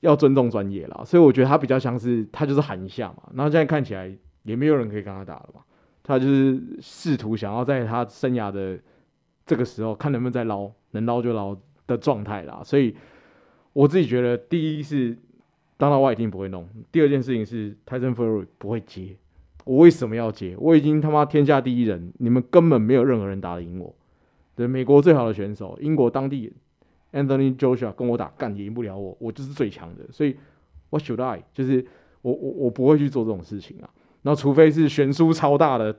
[0.00, 5.62] 要尊重专业啦，所以我觉得他比较像是他就是喊一下嘛，然后现在看起来也没有人可以跟他打了嘛，
[6.02, 8.78] 他就是试图想要在他生涯的
[9.46, 12.94] 这个时候看能不能再捞，能捞就捞的状态啦，所以
[13.74, 15.14] 我自己觉得第一是
[15.76, 19.14] 当道外一定不会弄，第二件事情是 Tyson Fury 不会接，
[19.64, 20.56] 我为什么要接？
[20.58, 23.94] 我已经他妈天下第一人，你们根本没有任何人打得赢我，
[24.56, 26.50] 对，美国最好的选手，英国当地。
[27.12, 30.36] Anthony Joshua 跟我打，干也赢不了我，我就是最强的，所以
[30.90, 31.44] What should I？
[31.52, 31.86] 就是
[32.22, 33.88] 我我我不会去做这种事情啊。
[34.22, 35.96] 然后除非是悬殊超大的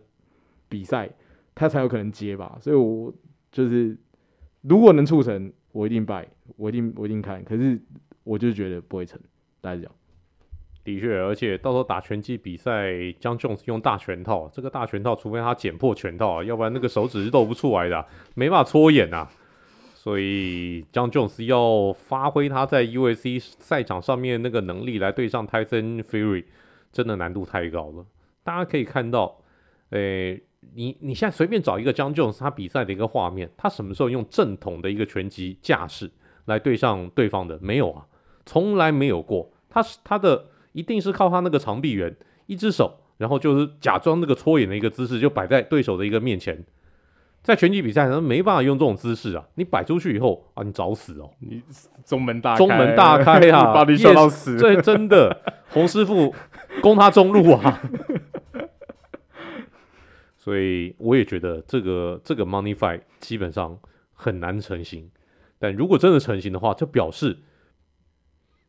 [0.68, 1.10] 比赛，
[1.54, 2.58] 他才有可能接吧。
[2.60, 3.14] 所以我
[3.50, 3.96] 就是
[4.64, 7.44] 如果能促成，我一定败我一定我一定看。
[7.44, 7.78] 可是
[8.24, 9.20] 我就觉得不会成，
[9.60, 9.92] 大家讲。
[10.86, 19.30] 的确，而且到时候打拳击比赛，Jon Jones 用大拳套，这个大拳套除非他剪破拳套，要不然那个手指是露不出来的，没法搓眼啊。
[19.96, 26.46] 所以，Jon Jones 要发挥他在 USC 赛场上面那个能力来对上 Tyson Fury，
[26.92, 28.06] 真的难度太高了。
[28.44, 29.42] 大家可以看到，
[29.90, 30.40] 诶、
[30.74, 36.10] 你你现在随便找一个 Jon Jones 他比赛的一个画面，他什么时候用正统的一个拳击架势
[36.46, 37.60] 来对上对方的？
[37.62, 38.06] 没有啊，
[38.46, 39.52] 从来没有过。
[39.70, 42.16] 他是他的一定是靠他那个长臂猿，
[42.48, 46.64] 一只手，然后就是假装那个搓眼的一个姿势，就摆在对手的一个面前。
[47.44, 49.46] 在拳击比赛他没办法用这种姿势啊！
[49.54, 51.30] 你摆出去以后啊，你找死哦！
[51.40, 51.62] 你
[52.04, 54.58] 中门大开，中门大开啊，把你笑到死！
[54.58, 56.34] 这真的，洪师傅
[56.82, 57.82] 攻他中路啊！
[60.46, 63.76] 所以我也觉得这个这个 Money Fight 基本上
[64.14, 65.10] 很难成型。
[65.58, 67.40] 但如果真的成型的话，就表示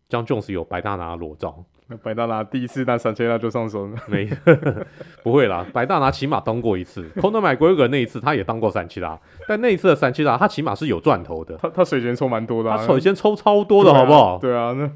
[0.08, 1.66] Jon Jones 有白大拿裸照。
[1.88, 4.26] 那白大拿第一次那三千那就上手了，没
[5.22, 14.38] 不会啦，白大拿起码当过一次，Conor McGregor 那一次他也当过三七拉，但那一次的三七拉他起码是有赚头的，他他水钱抽蛮多的、啊，他水钱抽超多的好不好？
[14.40, 14.92] 对啊，对啊，那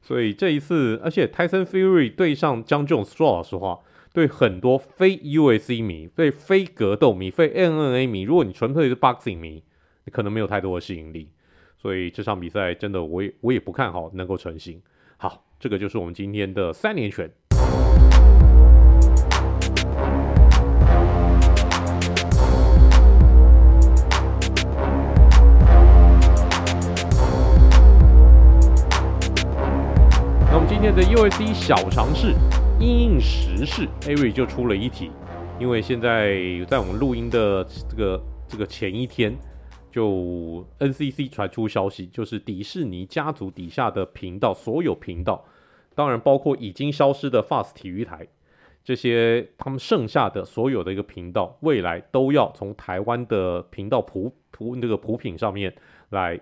[0.00, 3.80] 所以这一次，而且 Tyson Fury 对上 Jon Jones，说老实话，
[4.12, 9.62] 对很多非 UFC 迷、对非格斗迷、非 NNA 迷，如果你纯粹是 Boxing 迷，
[10.04, 11.30] 你可能没有太多的吸引力，
[11.76, 14.82] 所以这场比赛真的我也我也不看好能够成型。
[15.16, 15.46] 好。
[15.62, 17.30] 这个就是我们今天的三连拳。
[30.46, 32.34] 那我们今天的 UFC 小尝试，
[32.80, 35.10] 因应时事，Avery 就出了一题，
[35.60, 39.36] 因为现在在我们录音的这个这个前一天。
[39.92, 45.44] 就 NCC 传出消息，就是迪士尼家族底下的频道，所有频道，
[45.96, 48.28] 当然包括已经消失的 Fast 体育台，
[48.84, 55.74] 这些他们剩下的所有的一个频道，未来都要从台湾的频道普普那个普品上面
[56.10, 56.38] 来、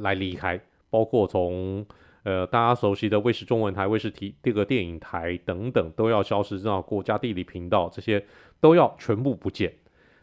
[0.00, 1.84] 来离开，包括从
[2.24, 8.26] 呃大家熟悉的卫视中文台、卫视体这个电影台等等都要消失，让国家地理频道这些
[8.60, 9.72] 都要全部不见。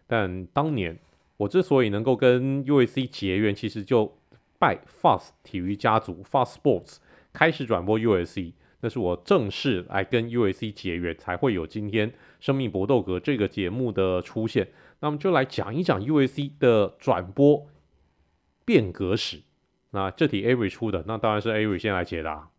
[0.06, 1.00] 但当年。
[1.38, 4.16] 我之所以能够跟 UAC 结缘，其实就
[4.60, 6.98] 拜 Fast 体育家族 Fast Sports
[7.34, 14.68] 开始转播 UAC，那是我正式来跟 UAC 结缘，才会有今天《生命搏斗格》这个节目的出现。
[15.00, 17.66] 那么就来讲一讲 UAC 的转播
[18.64, 19.42] 变革史。
[19.92, 22.50] 那这题 Avery 出的，那当然是 Avery 先来解答。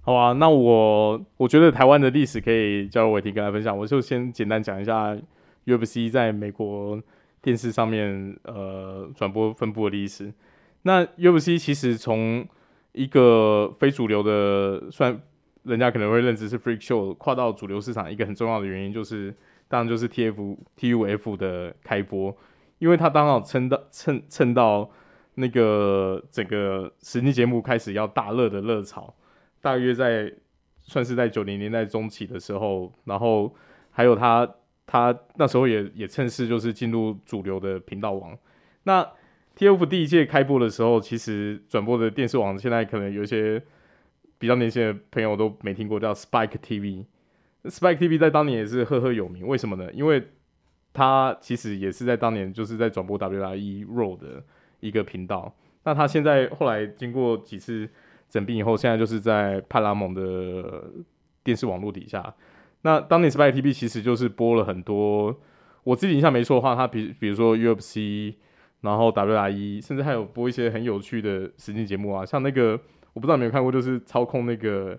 [0.00, 5.16] 好啊，那我我觉得台湾的历史可以交由伟霆跟大家分享，我就先简单讲一下
[5.66, 7.00] UFC 在美国。
[7.44, 10.32] 电视上面呃转播分布的历史，
[10.82, 12.46] 那 UFC 其实从
[12.92, 15.20] 一个非主流的，算
[15.64, 19.34] 人家可能会认知是 freak show，跨到主流市场，一个很重要的原因就是，
[19.66, 22.32] 当然就是 TF TUF 的开播，
[22.78, 24.88] 因为它刚好蹭到蹭蹭到
[25.34, 29.14] 那个整个实境节目开始要大热的热潮，
[29.60, 30.32] 大约在
[30.80, 33.54] 算是在九零年代中期的时候，然后
[33.90, 34.48] 还有他。
[34.84, 38.36] 他那时候也也趁势就是进入主流的频道网。
[38.82, 39.02] 那
[39.56, 43.62] TF 第一届开播的时候，其实转播的电视网现在可能有一些
[44.38, 47.06] 比较年轻的朋友都没听过，叫 Spike TV。
[47.64, 49.90] Spike TV 在当年也是赫赫有名，为什么呢？
[49.92, 50.22] 因为
[50.92, 54.42] 他其实也是在当年就是在转播 WWE Raw 的
[54.82, 55.50] 一个频道。
[55.84, 57.88] 那他现在后来经过几次
[58.28, 60.84] 整并以后，现在就是在派拉蒙的
[61.42, 62.34] 电视网络底下。
[62.82, 65.34] 那当年 Spike TV 其实就是播了很多，
[65.84, 68.34] 我自己印象没错的话，它比比如说 UFC，
[68.82, 72.78] 然后 WWE，甚至还有播一些很有趣的实境节目啊，像那个
[73.12, 74.98] 我不知道有没有看过，就是操控那个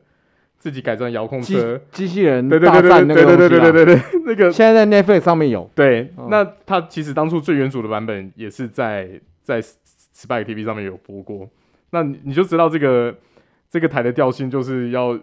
[0.57, 5.69] 自己改装遥控车机器人大战那个对对对对对对，那个现在在 Netflix 上面有。
[5.75, 11.47] 对，哦、那它其实当初最原主的版本也是在在 Spike TV 上面有播过，
[11.91, 13.15] 那你就知道这个。
[13.69, 15.19] 这个台的调性就是要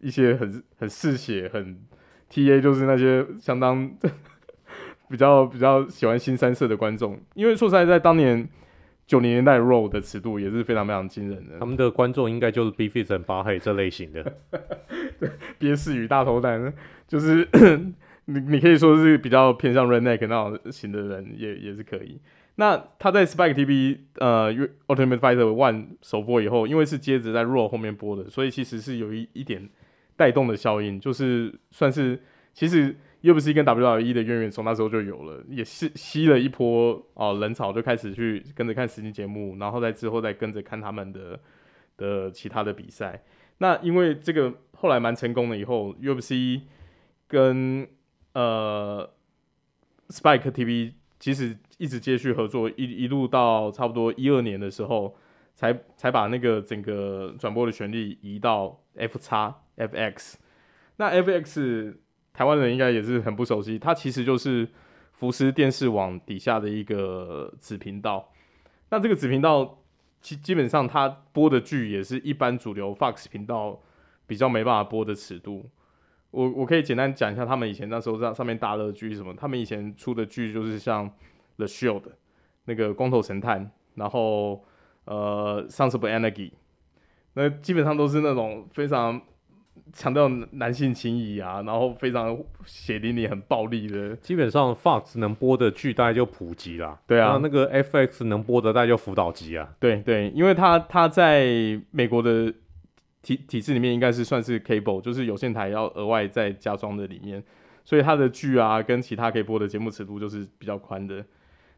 [0.00, 1.76] 一些很很嗜血、很
[2.30, 3.90] TA，就是那些相当
[5.08, 7.18] 比较比较喜欢新三色的观众。
[7.34, 8.48] 因为说实在，在当年
[9.08, 11.58] 九零年代 Raw 的尺度也是非常非常惊人的。
[11.58, 14.36] 他们的观众应该就是 Beefy 和巴黑这类型的，
[15.18, 16.72] 对，憋死与大头蛋，
[17.08, 17.48] 就是
[18.26, 22.20] 你你可以说是比较偏向 Redneck 那种型的人，也也是可以。
[22.60, 24.52] 那他在 Spike TV 呃
[24.86, 29.66] Ultimate Fighter One 首播以后，因为是接着在 Raw 后面播的，所以其实是有一一点
[30.14, 32.20] 带动的效应，就是算是
[32.52, 41.40] 其实 UFC 跟 WWE 的渊源从那时候就有了，也是吸了一波哦人潮，就开始去跟着看实境节目，然后在之后再跟着看他们的
[41.96, 43.22] 的其他的比赛。
[43.56, 46.60] 那因为这个后来蛮成功的，以后 UFC
[47.26, 47.88] 跟
[48.34, 49.08] 呃
[50.10, 51.56] Spike TV 其实。
[51.80, 55.16] 一直接续合作，一一路到差不多一二年的时候，
[55.54, 60.34] 才才把那个整个转播的权利移到 F 叉 FX。
[60.96, 61.94] 那 FX
[62.34, 64.68] 台湾人应该也是很不熟悉，它其实就是
[65.12, 68.30] 福斯电视网底下的一个子频道。
[68.90, 69.82] 那这个子频道
[70.20, 73.80] 基基本上它播的剧也是一般主流 Fox 频道
[74.26, 75.70] 比较没办法播的尺度。
[76.30, 81.10] 我我可以简单讲一下他们以前那时候在上面大乐剧什么，他们以前出的剧就是像。
[81.60, 82.02] The Shield，
[82.64, 84.64] 那个光头神探，然后
[85.04, 86.50] 呃，Sons of Anarchy，
[87.34, 89.20] 那基本上都是那种非常
[89.92, 94.14] 强调男性情谊啊，然后非常血淋淋、很暴力的。
[94.16, 99.74] 基本上 Fox 能播的剧大概就普及啦，对啊，那个 FX 能播的大概就辅导级啊。
[99.80, 102.52] 对对，因为他他在美国的
[103.22, 107.42] 体体制里面应该是算是 Cable，就是有线台要额外再加装的里面，
[107.84, 111.24] 所以它的剧啊跟其他可以播的节目尺度就是比较宽的。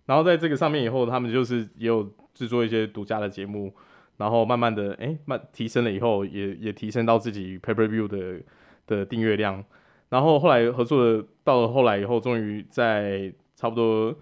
[0.06, 3.72] 然后在这个上面以后，他们就是也有制作一些独家的节目，
[4.16, 8.40] 然后慢慢的，哎，慢提升了以后，也也提升到自己 Pay Per View 的
[8.86, 9.64] 的订阅量。
[10.08, 14.14] 然后后来合作的到了后来以后，终于在差不多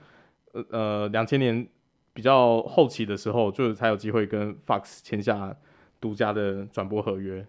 [0.53, 1.67] 呃呃两千年
[2.13, 5.57] 比较后期的时候，就才有机会跟 Fox 签下
[5.99, 7.47] 独家的转播合约。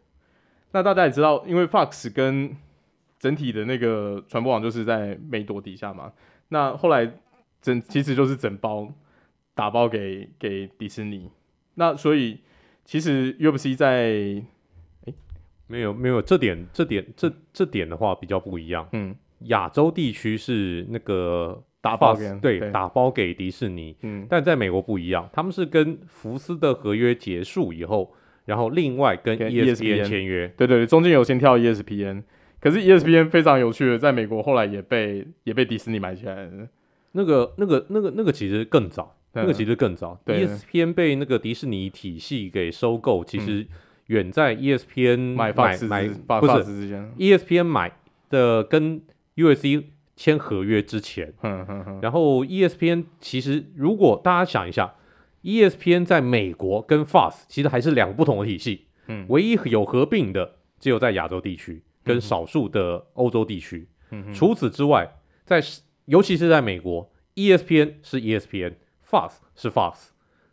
[0.72, 2.56] 那大家也知道，因为 Fox 跟
[3.20, 6.13] 整体的那个传播网就是在美朵底下嘛，
[6.48, 7.12] 那后来。
[7.62, 8.91] 整其实就是整包
[9.54, 11.30] 打包给给迪士尼，
[11.76, 12.39] 那所以
[12.84, 13.91] 其实 UFC 在
[15.06, 15.13] 诶？
[15.67, 32.24] 没有没有这点这点这这点的话比较不一样，嗯，亚洲地区是那个打包给对，对打包给迪士尼，嗯，但在美国不一样，他们是跟福斯的合约结束以后，然后另外跟 ESPN 签约，对对对，中间有先跳 ESPN，
[32.60, 36.67] 可是 ESPN 非常有趣的，在美国后来也被也被迪士尼买起来了。
[37.13, 40.19] 那个、那个、那个、那个其实更早，那个其实更早。
[40.26, 43.65] 对，ESPN 被那个迪士尼体系给收购，其实
[44.08, 46.08] 远在 ESPN 买买买
[46.39, 46.63] 不是
[47.17, 47.91] ESPN 买
[48.30, 49.02] 的跟
[49.36, 49.84] USC
[50.15, 51.34] 签合约之前。
[52.02, 54.93] 然后 ESPN 其实如果大家想一下
[55.43, 58.88] ，ESPN 在美国跟 Fox 其实还是两个不同的体系。
[59.28, 63.88] 唯一有合并的只有在亚洲地区跟少数的欧洲地区。
[64.34, 65.10] 除此之外，
[65.43, 65.62] 在
[66.12, 70.10] 尤其是在美国，ESPN 是 ESPN，Fox 是 Fox，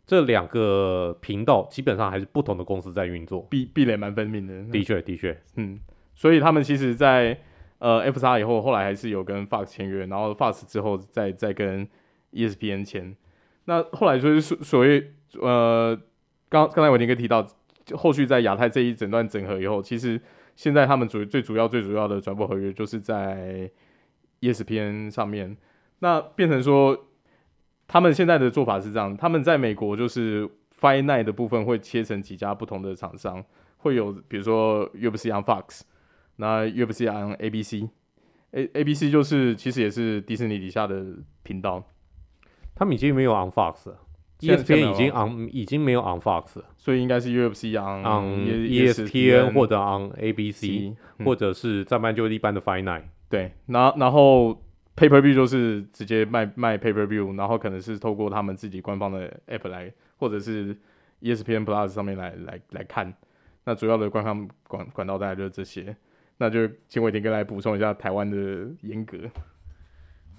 [0.07, 4.63] 这两个频道基本上还是不同的公司在运作，壁壁垒蛮分明的。
[4.71, 5.77] 的确，的确，嗯，
[6.15, 7.41] 所以他们其实在，在
[7.79, 11.85] 呃 F 叉以后，后来还是有跟 Fox 签约，然后 Fox 之后再再跟
[12.31, 13.13] ESPN 签。
[13.65, 15.93] 那后来就是所所谓呃，
[16.47, 17.45] 刚刚才我已经提到，
[17.97, 20.21] 后续在亚太这一整段整合以后，其实
[20.55, 23.69] 现在他们主最主要最主要的转播合约就是在。
[24.41, 25.57] ESPN 上面，
[25.99, 27.07] 那变成说，
[27.87, 30.47] 他们现在的做法是这样：他们在美国就是
[30.79, 33.43] Fight Night 的部分会切成几家不同的厂商，
[33.77, 35.81] 会有比如说 UFC on Fox，
[36.37, 41.03] 那 UFC on ABC，A ABC 就是其实也是迪士尼底下的
[41.43, 41.83] 频道，
[42.73, 43.99] 他们已经没有 on Fox 了
[44.39, 53.03] ，ESPN 已经 on 已经没有 on Fox 了，所以应该是 UFC on on ESPN 或者 on ABC，或者是再不然就是一般的 Fight Night。
[53.29, 54.49] 对，然后然后
[54.95, 60.75] Pay Per View 就是直接卖卖 Pay Per View，然后可能是透过他们自己官方的 App 来，或者是
[61.21, 63.13] ESPN Plus 上面来来来看。
[63.65, 65.95] 那主要的官方管管道大概就是这些。
[66.37, 69.17] 那就请伟霆哥来补充一下台湾的严格。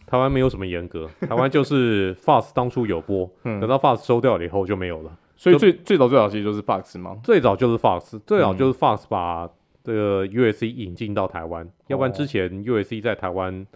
[0.07, 5.17] 台湾没有什么严格，台湾就是 Fox 当初有播， 等到 Fox 收掉了以后就没有了。
[5.37, 7.19] 所以最最早最早其实就是 Fox 吗？
[7.23, 9.49] 最早就是 Fox，最早就是 Fox 把。
[9.83, 13.67] 这个 USC 引进到台湾，要不然之前 USC 在台湾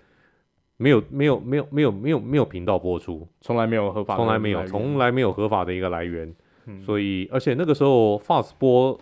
[0.77, 6.35] 没有没有没有没有没有没有频道播出，从来没有合法，从来没有从来没有合法的一个来源。
[6.81, 8.99] 所以而且那个时候 FAST 播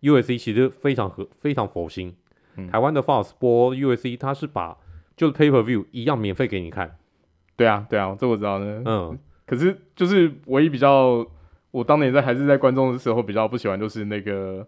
[0.00, 2.14] USC 其实非常合非常佛心。
[2.56, 4.76] 嗯、台湾的 FAST 播 USC 它是把
[5.14, 6.96] 就是 Pay Per View 一样免费给你看。
[7.54, 8.82] 对啊，对啊，这我知道的。
[8.84, 11.26] 嗯，可是就是唯一比较，
[11.70, 14.66] 我当年在还是在观众的时候比较不喜欢，就是那个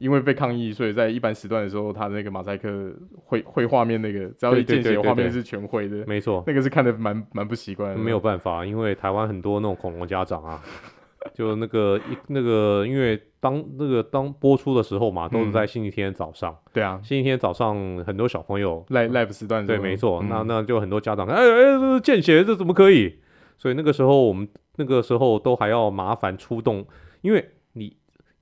[0.00, 2.92] 因为被抗议，所以在一般时段的时候，他那个马赛克
[3.26, 6.04] 会会画面那个，只要一见血画面是全会的。
[6.06, 7.96] 没错，那个是看得蛮蛮不习惯。
[7.96, 10.60] 没有办法，因为台湾很多那种恐龙家长啊。
[11.34, 16.50] 就那个一那个，因为当那个当播出的时候嘛，都是在星期天早上。
[16.50, 17.76] 嗯、对啊，星期天早上
[18.06, 19.66] 很多小朋友 live live 时段。
[19.66, 20.22] 对，没错。
[20.22, 23.18] 嗯、那那就很多家长，哎哎，这见血，这怎么可以？
[23.58, 26.86] 所以那个时候我们那个时候都还要麻烦出动，
[27.20, 27.59] 因为你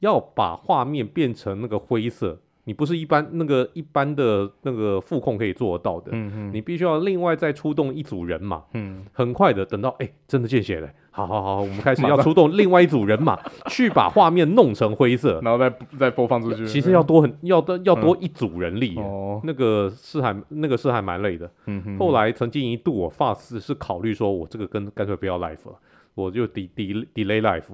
[0.01, 2.41] 要把画面变成那个灰色。
[2.65, 13.41] 你不是一般那个一般的那个副控可以做得到的，嗯嗯，你必须要另外再出动一组人马，嗯，很快的等到哎、欸、真的见血了，好好好，我们开始 要出动另外一组人马
[13.71, 16.67] 去把画面弄成灰色，然后再再播放出去。
[16.67, 21.51] 其实要多很要多要多一组人力，哦，那个是还那个是还蛮累的。
[21.65, 25.75] 嗯哼，后来曾经一度我 Fox 是考虑说我这个跟干脆不要 life 了，
[26.15, 27.65] 我就 de de delay life，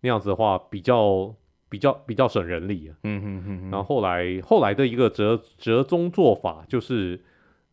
[0.00, 1.34] 那样子的话比较。
[1.70, 7.18] 比较比较省人力啊，嗯哼哼，然后后来后来的一个折折中做法就是，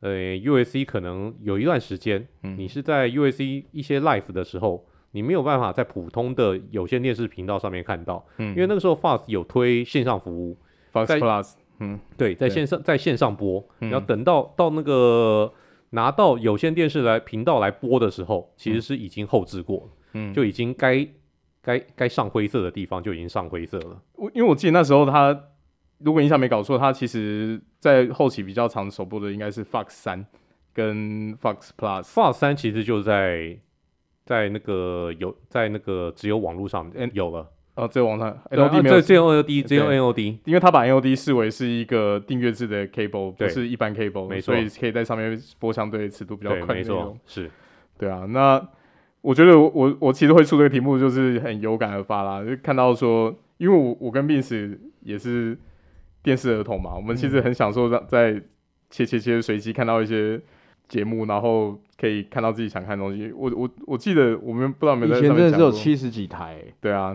[0.02, 10.56] 呃，UAC 可能有一段时间，嗯、你是在 UAC 一些 live 的时候，你没有办法在普通的有线电视频道上面看到，嗯，因为那个时候 Fast 有推线上服务
[10.94, 15.52] ，Fast Plus，嗯，对，在线上在线上播，嗯、然后等到到那个
[15.90, 21.08] 拿到有线电视来频道来播的时候，其实是已经后置过了，嗯，就已经该。
[21.68, 24.02] 该该上灰色的地方就已经上灰色了。
[24.14, 25.38] 我因为我记得那时候他，
[25.98, 30.26] 如果印象没搞错，他其实在后期比较长首播的应该是 Fox 三
[30.74, 32.04] 跟 Fox Plus。
[32.04, 33.58] Fox 三其实就在
[34.24, 37.46] 在那个有在那个只有网络上有了。
[37.76, 46.98] 哦，只有网上 NOD 没有，只有 NOD，只有 NOD，因为他把 NOD 视为是一个订阅制的 cable，不是一般 cable，没错，所以可以在上面播相对尺度比较快的那种。
[46.98, 47.52] 没错，是，
[47.98, 48.66] 对啊，那。
[49.28, 55.58] 我觉得我我我其实会出这个题目，就是很有感而发啦，就看到说，因为我我跟 Vince 也是
[56.24, 58.42] 电视儿童嘛，我们其实很享受在
[58.90, 60.40] 切切切随机看到一些
[60.88, 63.30] 节目，然后可以看到自己想看的东西。
[63.36, 67.14] 我我我记得我们不知道有没有在以前真的只有七十几台，对啊，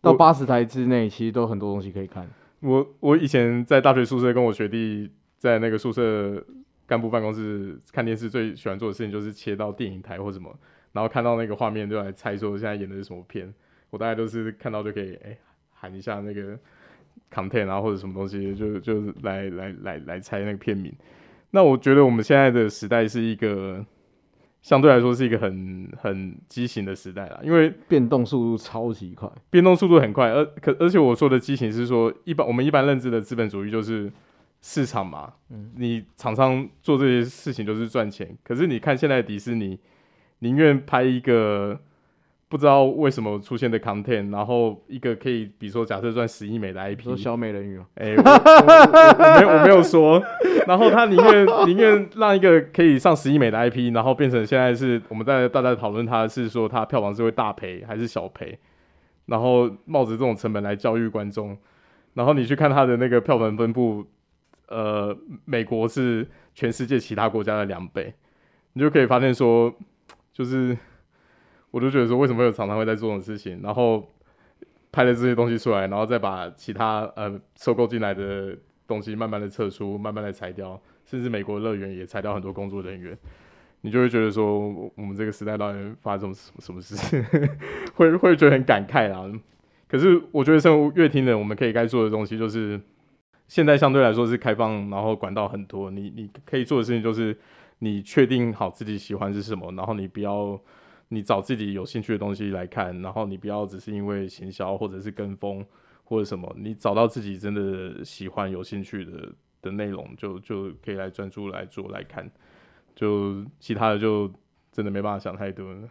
[0.00, 2.28] 到八十台之内其实都很多东西可以看。
[2.58, 5.08] 我我以前在大学宿舍跟我学弟
[5.38, 6.44] 在那个宿舍
[6.88, 10.52] 干部办公室看电视，最喜欢做的事情就是切到电影台或什么。
[10.92, 13.52] 然后看到那个画面，就来猜说现在演的是什么片。
[13.90, 15.36] 我大概都是看到就可以哎
[15.72, 16.58] 喊一下那个
[17.30, 20.90] content 啊或者什么东西，就就来来来来猜那个片名。
[21.50, 23.84] 那我觉得我们现在的时代是一个
[24.62, 30.30] 相对来说是一个很很畸形的时代啦，因为变动速度超级快，变动速度很快。
[30.30, 34.10] 而可而且我说的畸形是说，一般我们一般认知的资本主义就是
[34.62, 38.34] 市场嘛，嗯，你厂商做这些事情就是赚钱。
[38.42, 39.78] 可是你看现在迪士尼。
[40.42, 41.78] 宁愿拍一个
[42.48, 50.20] 不知道为什么出现的 content，然后一个可以，比如说假设赚十亿美的 IP，说小美人鱼，哎、欸，我，我，我，我没有我没有说，
[50.66, 58.58] 然后他宁愿宁愿让一个可以上十亿美的 IP，然后变成现在是我们在大家讨论他是说他票房是会大赔还是小赔，
[59.26, 61.56] 然后冒着这种成本来教育观众，
[62.14, 64.04] 然后你去看他的那个票房分布，
[64.66, 68.12] 呃，美国是全世界其他国家的两倍，
[68.72, 69.72] 你就可以发现说。
[70.32, 70.76] 就是，
[71.70, 74.08] 我就觉得说，为什么有常常会在做这种事情，然后
[74.90, 78.56] 拍了这些东西出来，然后再把其他呃收购进来的
[78.86, 83.16] 东西慢慢的撤出，慢慢的裁掉，甚至美国乐园也裁掉很多工作人员，
[83.82, 87.22] 你就会觉得说，我们这个时代到底发生什么什么事，
[87.94, 89.30] 会会觉得很感慨啦。
[89.86, 92.80] 可是我觉得，身为乐听的，我们可以该做的东西就是，
[93.48, 97.36] 现在相对来说是开放，然后管道很多，你你可以做的事情就是。
[97.84, 100.56] 你确定好自己喜欢是什么，然后你不要，
[101.08, 105.66] 你找自己有兴趣的东西来看，然后你不要只是因为行销或者是跟风
[106.04, 112.30] 或者什么，你找到自己真的喜欢、有兴趣的的内容，就就可以来专注来做来看，
[112.94, 114.30] 就其他的就
[114.70, 115.88] 真的没办法想太多了。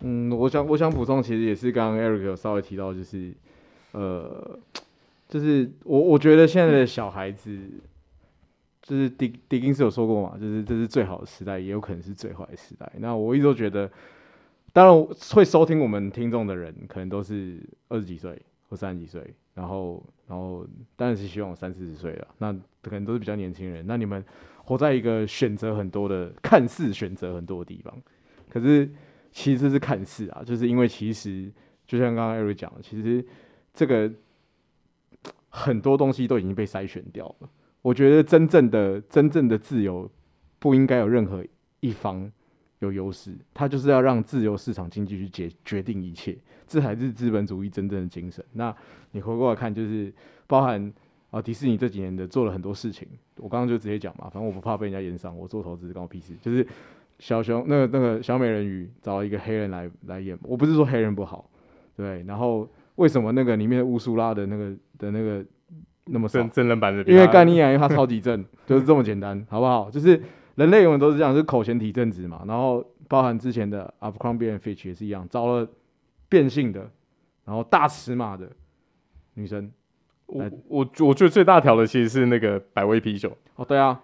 [0.00, 3.32] 嗯，我想我想补充，其实也是刚刚 Eric 有稍微提到，就是
[3.92, 4.58] 呃，
[5.28, 7.56] 就是我我觉得现在的小孩子。
[8.88, 12.90] 就是迪迪金斯有说过嘛，就是这是最好的时代，也有可能是最坏的时代。
[12.96, 13.90] 那我一直都觉得，
[14.72, 19.22] 当然会收听我们听众的人，可能都是二十几岁或三十几岁，
[19.52, 20.66] 然后然后
[20.96, 23.84] 当然是希望我三四十岁了，那可能都是比较年轻人。
[23.86, 24.24] 那你们
[24.64, 27.94] 活在一个选择很多的，看似选择很多的地方，
[28.48, 28.90] 可是
[29.30, 31.52] 其实是看似啊，就是因为其实
[31.86, 33.22] 就像刚刚 Eric 讲的，其实
[33.74, 34.10] 这个。
[35.50, 37.48] 很多东西都已经被筛选掉了。
[37.82, 40.10] 我觉得真正的真正的自由
[40.58, 41.44] 不应该有任何
[41.80, 42.30] 一方
[42.80, 48.44] 有优势，它就是要让自由市场经济去决决定一切，这才是资本主义真正的精神。
[48.52, 48.74] 那
[49.12, 50.12] 你回过来看，就是
[50.46, 50.92] 包含
[51.30, 53.06] 啊迪士尼这几年的做了很多事情，
[53.36, 56.34] 我刚刚就直接讲嘛，反正我不怕被人家炎上，我做投资关我屁事。
[56.40, 56.66] 就是
[57.18, 61.48] 小熊那个那个小美人鱼找了一个黑人来来演，我不是说黑人不好，
[61.96, 65.44] 对，然后为什么那个里面的乌苏拉的那个的那个
[66.10, 67.02] 那么真真人版的？
[67.04, 69.90] 因为概念啊，因为它超级正，就是这么简单，好不好？
[69.90, 70.20] 就是。
[70.58, 72.42] 人类永远都是这样，是口嫌体正直嘛。
[72.44, 75.64] 然后包含之前的 Abercrombie and Fitch 也是一样，招了
[76.28, 76.90] 变性的，
[77.44, 78.50] 然后大尺码的
[79.34, 79.70] 女生。
[80.26, 83.30] 我我我觉得最大条的其实是那个百威啤酒。
[83.54, 84.00] 哦，对啊，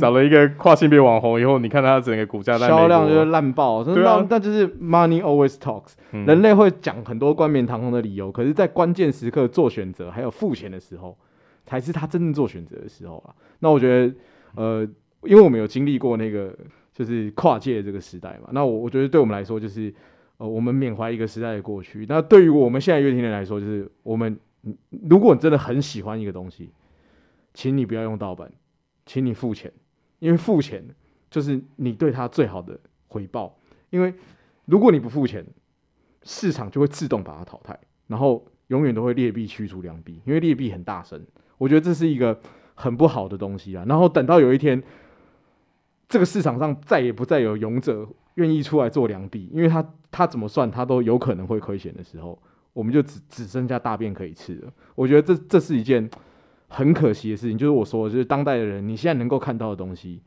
[0.00, 3.82] 找了一个跨性别网红以后，你看他整个股价销量就是烂爆。
[3.82, 5.94] 对啊，那就是 Money always talks。
[6.12, 6.24] 嗯。
[6.24, 11.18] 人类会讲很多冠冕堂皇的理由，可是，在关键时刻做选择还有付钱的时候，
[11.66, 13.34] 才是他真正做选择的时候啊。
[13.58, 14.14] 那我觉得，
[14.54, 14.88] 呃。
[15.22, 16.56] 因为我们有经历过那个
[16.92, 19.92] 就是跨界这个时代嘛，那我我觉得对我们来说就是
[20.36, 22.06] 呃我们缅怀一个时代的过去。
[22.08, 24.38] 那对于我们现在乐听人来说，就是我们
[25.08, 26.70] 如果你真的很喜欢一个东西，
[27.54, 28.52] 请你不要用盗版，
[29.04, 29.72] 请你付钱，
[30.20, 30.84] 因为付钱
[31.28, 33.58] 就是你对他最好的回报。
[33.90, 34.14] 因为
[34.66, 35.44] 如果你不付钱，
[36.22, 41.20] 市场就会自动把它淘汰，然后永远都会劣币驱逐良币，因为劣币很大声。
[41.58, 42.40] 我觉得这是一个
[42.74, 43.84] 很不好的东西啊。
[43.88, 44.82] 然后等到有一天。
[46.08, 52.40] 这个市场上再也不再有勇者愿意出来做良币，因为他他怎么算他都有可能会亏钱的时候，
[52.72, 54.72] 我们就只只剩下大便可以吃了。
[54.94, 56.08] 我觉得这这是一件
[56.68, 60.22] 很可惜的事情，就是我说，就是当代的人，你现在能够看到的东西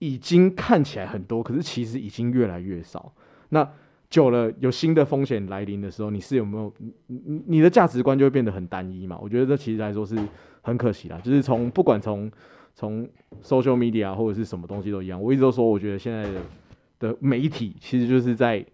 [0.00, 3.12] 已经看起来很多，可是其实已经越来越少。
[3.50, 3.70] 那
[4.14, 6.72] 久了有新的风险来临的时候，你是有没有
[7.06, 9.18] 你你的价值观就会变得很单一嘛？
[9.20, 10.16] 我觉得这其实来说是
[10.62, 12.30] 很可惜啦，就是从不管从。
[12.76, 13.08] 从
[13.40, 16.40] social media 或者是什么东西都一样，我一直都说，我觉得现在的
[16.98, 18.66] 的媒体其实就是在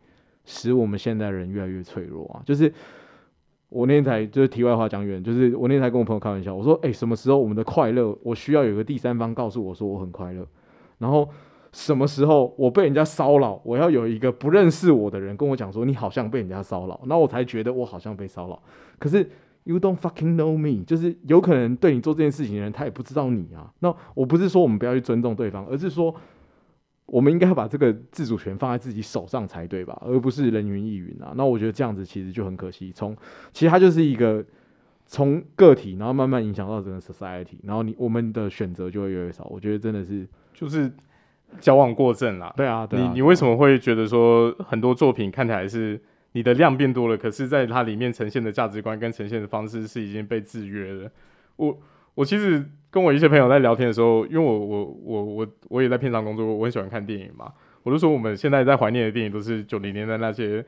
[0.46, 2.40] 使我们现代人越来越脆弱啊。
[2.46, 2.72] 就是
[3.68, 10.46] 我那天才就是题外话讲远，就是我那天才跟我朋友开玩笑，我说：“哎、什么时候我们的快乐，我需要有个第三方告诉我说我很快乐？
[10.96, 11.28] 然后
[11.72, 18.62] 什么时候我被人家骚扰，我要有一个不认识我的人跟我讲说你好像被人家骚扰，那我才觉得我好像被骚扰。
[18.98, 19.28] 可是。”
[19.64, 23.70] You don't fucking know me，就是有可能对你做这件事情的人，他也不知道你啊。
[23.80, 26.12] 那我不是说我们不要去尊重对方，而是说
[27.04, 30.00] 我们应该要把这个自主权放在自己手上才对吧？
[30.04, 31.34] 而不是人云亦云啊。
[31.36, 32.90] 那我觉得这样子其实就很可惜。
[32.90, 33.14] 从
[33.52, 34.42] 其实它就是一个
[35.04, 39.46] 从个体，然后慢慢影响到整个 society，然后你我们的选择就会越来越少。
[39.50, 40.90] 我觉得真的是就是
[41.58, 42.52] 矫枉过正啦。
[42.56, 46.00] 对啊，对啊，你你为什么会觉得说很多作品看起来是？
[46.32, 51.10] 你的量变多了，可是在它里面呈现的价值观跟呈现的方式是已经被制约了。
[51.56, 51.76] 我
[52.14, 57.52] 我其实跟我一些朋友在聊天的时候，因为我我我我我也在片场工作，我很喜欢看电影嘛。
[57.82, 60.64] 我就说我们现在在怀念的电影都是九零年代那些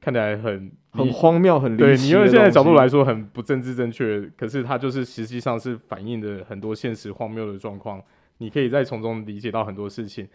[0.00, 8.00] 看起来很很荒谬、很对你用现在的角度来说很不政治正确，可是它就是实际上是反映的很多现实荒谬的状况。
[8.40, 10.26] 你可以再从中理解到很多事情，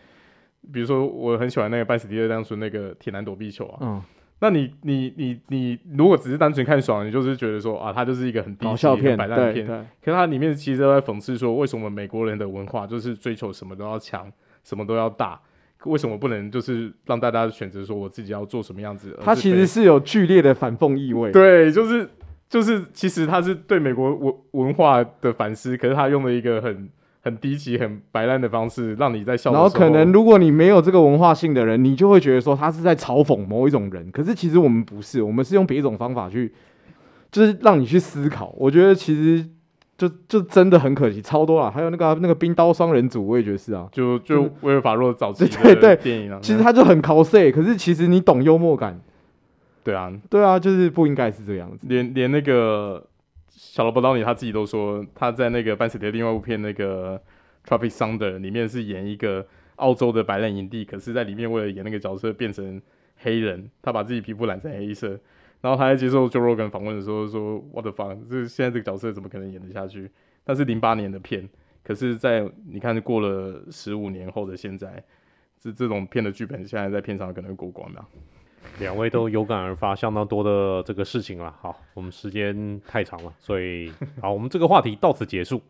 [0.71, 3.77] 比如说我很喜欢那个班斯迪勒当初那个铁男躲避球啊。
[3.81, 4.01] 嗯
[4.39, 9.65] 那你你你你如果只是单纯看爽，你就是觉得说啊，它就是一个很搞笑片、摆烂片。
[9.65, 14.29] 可是它里面其实都在讽刺说，为什么美国人的文化就是追求什么都要强，
[14.61, 15.39] 什么都要大？
[15.85, 19.17] 为什么不能就是让大家选择说我自己要做什么样子？
[19.23, 21.31] 它其实是有剧烈的反讽意味。
[21.31, 22.07] 对，就是
[22.49, 26.89] 就是，其实它是对美国文文化的反思，可是他用了一个很。
[27.25, 29.51] 很低级、很白烂的方式，让你在笑。
[29.51, 34.11] 然后可能如果你没有这个文化性的人，你就会觉得说他是在嘲讽某一种人。
[34.11, 36.53] 可是其实我们不是，我们是用别一种方法去，
[37.31, 38.53] 就是让你去思考。
[38.55, 39.43] 我觉得其实
[39.97, 41.71] 就就真的很可惜，超多了。
[41.71, 46.37] 还有那个那个冰刀双人组，我也觉得是啊，就就威尔法洛早期的对对电影啊。
[46.43, 49.01] 其实他就很 cos，可是其实你懂幽默感。
[49.83, 51.87] 对啊，对啊，就是不应该是这样子。
[51.89, 53.03] 连连那个。
[53.75, 57.21] 小罗伯道尼他自己都说，他在那个班史迪另外一部片那个
[57.67, 59.45] 《Tropic Thunder》里面是演一个
[59.75, 62.81] 澳洲的白人营地，可是在里面为了演那个角色变成
[63.17, 65.19] 黑人，他把自己皮肤染成黑色，
[65.59, 70.09] 然后他在接受 Joe Rogan 访问的时候说：“What the fuck，这现在这个角色怎么可能演得下去？”
[70.45, 71.49] 但是零八年的片，
[71.83, 75.03] 可是在你看过了十五年后的现在，
[75.59, 78.05] 这这种片的剧本现在在片场可能过关吗？
[78.79, 81.53] 两位都有感而发，相当多的这个事情了。
[81.61, 83.91] 好，我们时间太长了，所以
[84.21, 85.61] 好，我们这个话题到此结束。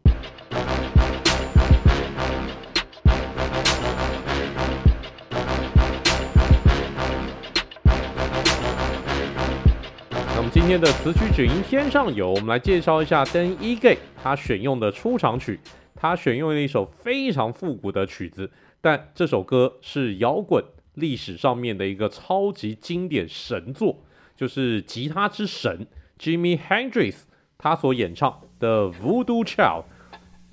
[10.27, 15.59] 那我们今天的词曲只应天上有，我们来介绍一下 Dan Ige 他选用的出场曲，
[15.93, 18.49] 他选用了一首非常复古的曲子，
[18.81, 20.63] 但这首歌是摇滚
[20.95, 23.97] 历史上面的一个超级经典神作，
[24.35, 25.87] 就是吉他之神
[26.19, 27.19] Jimi Hendrix
[27.57, 29.83] 他所演唱的 Voodoo Child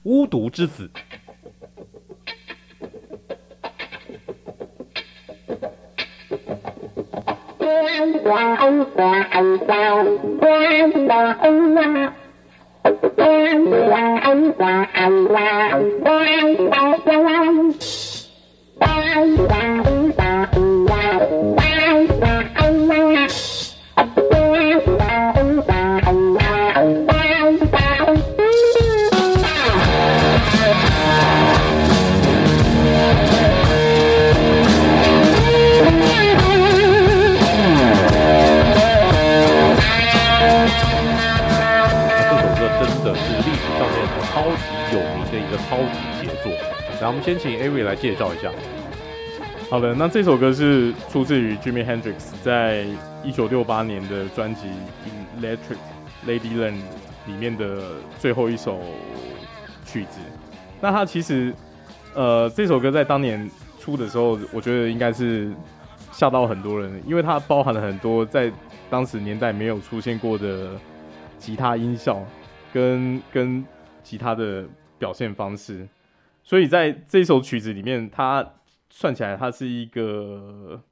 [0.05, 0.90] 巫毒之子。
[18.85, 21.62] Thank you.
[47.03, 48.49] 那我们先请 Avery 来介绍一下。
[49.69, 52.87] 好的，那这首歌是出自于 Jimi Hendrix 在
[53.25, 54.69] 一九六八年的专辑
[55.43, 55.79] 《Electric
[56.25, 56.75] Ladyland》
[57.27, 58.79] 里面的最后一首
[59.85, 60.21] 曲子。
[60.81, 61.53] 那他其实，
[62.15, 63.51] 呃，这首歌在当年
[63.81, 65.53] 出的时候，我觉得应该是
[66.13, 68.49] 吓到很多人，因为它包含了很多在
[68.89, 70.71] 当时年代没有出现过的
[71.37, 72.25] 吉他音效
[72.73, 73.65] 跟跟
[74.05, 74.65] 吉他的
[75.01, 75.85] 表现方式。
[76.43, 78.55] 所以在这首曲子里面，它
[78.90, 80.82] 算起来，它是一个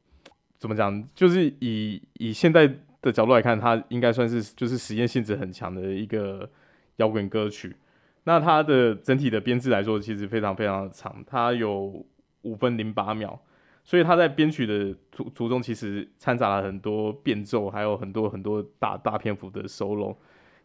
[0.58, 1.06] 怎么讲？
[1.14, 2.66] 就是以以现在
[3.02, 6.48] 的角度来看，它应该算是就是实验性质很强的一个
[6.96, 7.76] 摇滚歌曲。
[8.24, 12.04] 那它的整体的编制来说，其实非常非常的长，它有
[12.42, 13.40] 五分零八秒。
[13.82, 20.16] 所以它在编曲的途途中，其实掺杂了很多变奏，还有很多很多大大篇幅的 solo，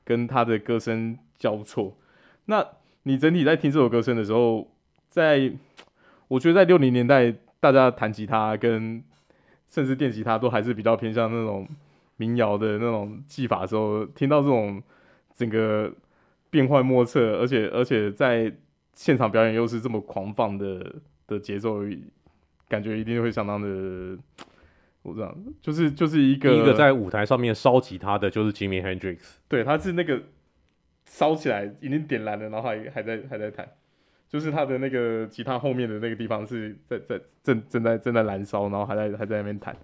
[0.03, 1.97] 跟它的歌声交错。
[2.45, 2.63] 那
[3.03, 4.74] 你整体在听这首歌声的时候，
[5.15, 5.49] 在，
[6.27, 9.01] 我觉得在六零年代，大家弹吉他跟
[9.69, 11.65] 甚至电吉他都还是比较偏向那种
[12.17, 14.83] 民谣的那种技法的时候，听到这种
[15.33, 15.89] 整个
[16.49, 18.53] 变幻莫测，而且而且在
[18.93, 20.95] 现场表演又是这么狂放的
[21.27, 21.79] 的节奏，
[22.67, 24.17] 感觉一定会相当的，
[25.01, 30.23] 我这样就是就是一个一个在舞台上面烧吉他的就是 Jimi Hendrix，对，他是那个
[31.05, 33.65] 烧起来已经点燃了，然后还还在还在弹。
[34.27, 39.75] 就是他的那个吉他后面的那个地方是在在正正在正在燃烧，然后还在还在那边弹，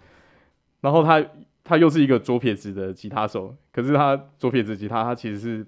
[0.81, 1.23] 然后他
[1.63, 5.65] 他又是一个左撇子的吉他手，可是他左撇子吉他他其实是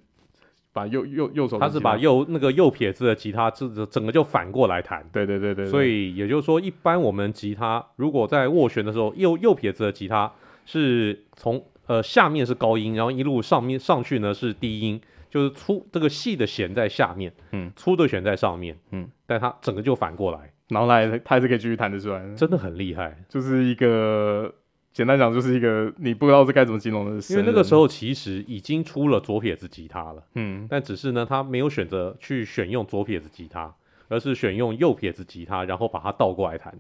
[0.74, 10.32] 把右右右手，他是把右那个右撇子的吉他整整个就反过来弹，对对对对，对，所以也就是说，一般我们吉他如果在握弦的时候，右右撇子的吉他
[10.66, 15.00] 是从呃下面是高音，然后一路上面上去呢是低音。
[15.34, 23.18] 就是粗这个细的弦在下面，嗯，粗的弦在上面，嗯，但它整个就反过来，然后来它还是可以继续弹得出来，真的很厉害。
[23.28, 24.54] 就是一个
[24.92, 33.74] 简单讲，就是一个你不知道这该怎么形容的，因为那个时候其实已经出了左撇子吉他了，嗯，但只是呢，他没有选择去选用左撇子吉他，
[34.10, 36.72] 而是选用右撇子吉他，然后把它倒过来弹，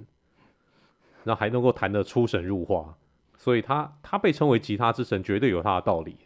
[1.23, 2.93] 然后还能够弹得出神入化，
[3.35, 6.17] 所以他他被称为吉他之神，绝对有他的道理。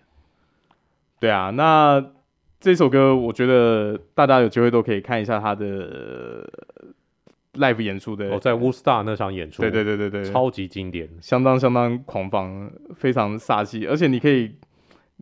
[1.22, 2.06] 对啊，那。
[2.60, 6.50] 这首歌我觉得大家有机会都可以看一下他的
[7.54, 14.56] live 演出的，哦，在 Woodstock 那场演出，对对对对对，超级经典，相当相当狂放，非常煞气，而且你可以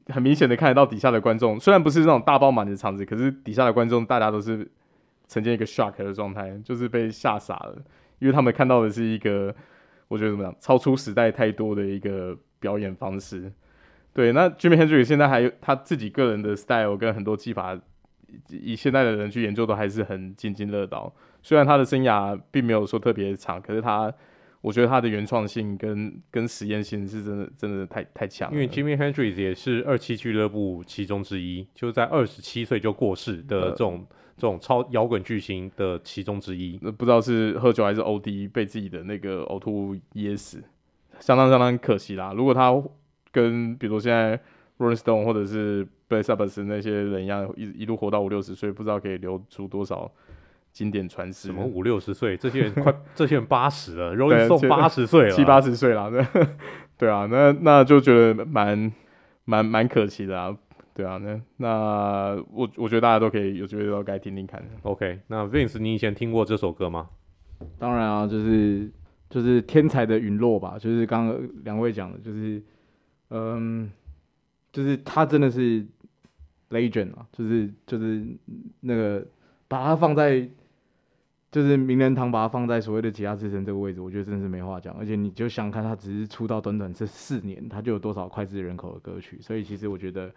[0.08, 4.68] 很明显的看得到底下的观众，虽然不是那种大爆满的场子，可是底下的观众大家都是
[5.28, 7.76] 呈现一个 shock 的状态，就是被吓傻了，
[8.20, 9.54] 因为他们看到的是一个
[10.08, 13.52] 我觉得怎么样，超出时代太多的一个表演方式。
[14.16, 17.78] 对，那 Jimmy Hendrix 现在还有他自己个人的 style 跟很多技法，
[18.50, 21.14] 以现在的人去研究都还是很津津乐道。
[21.44, 24.12] 虽然他的生涯并没有说特别长，可是他，
[24.62, 28.50] 我觉得他的原创性跟跟实验性是真的真的太太强。
[28.54, 36.78] 因为 Jimmy Hendrix 也是二七俱乐部其中之一，就是在二十七岁就过世的这种、呃、这种超摇滚巨星的其中之一。
[36.78, 40.64] 不知道是喝酒还是 OD 被自己的那个呕吐物噎死，
[41.20, 42.32] 相当相当可惜啦。
[42.34, 42.72] 如果他
[43.36, 44.40] 跟比如现在
[44.78, 50.10] Rolling Stone 或者是 Black Sabbath 那些人一样，一一路活到五六十岁，不知道可以留出多少
[50.72, 51.50] 经典传世。
[51.50, 52.38] 什么五六十岁？
[52.38, 56.10] 这些人快， 这些人八十了，Rolling Stone 八十岁了，七八十岁了。
[56.10, 56.26] 对，
[56.98, 58.90] 对啊，那那就觉得蛮
[59.44, 60.56] 蛮蛮可惜的啊。
[60.94, 64.64] 对啊，那那我我觉得大家都可以有机会都该听听看。
[64.84, 67.10] OK，那 Vince，你以前听过这首歌吗？
[67.78, 68.90] 当然啊，就是
[69.30, 72.62] 就是天才的陨落吧，就是刚刚两位讲的，就是。
[73.30, 73.92] 嗯，
[74.72, 75.86] 就是他真的是
[76.70, 78.26] legend 啊，就是就是
[78.82, 79.26] 那个
[79.68, 80.50] 把他放在。
[81.52, 84.94] 就是名人堂把他放在所谓的吉他之神这个位置，我觉得真是没话讲。
[84.96, 89.40] 而且你就想看他只是出道短短这四年，他就有多少脍炙人口的歌曲。
[89.40, 90.30] 所以其实我觉得，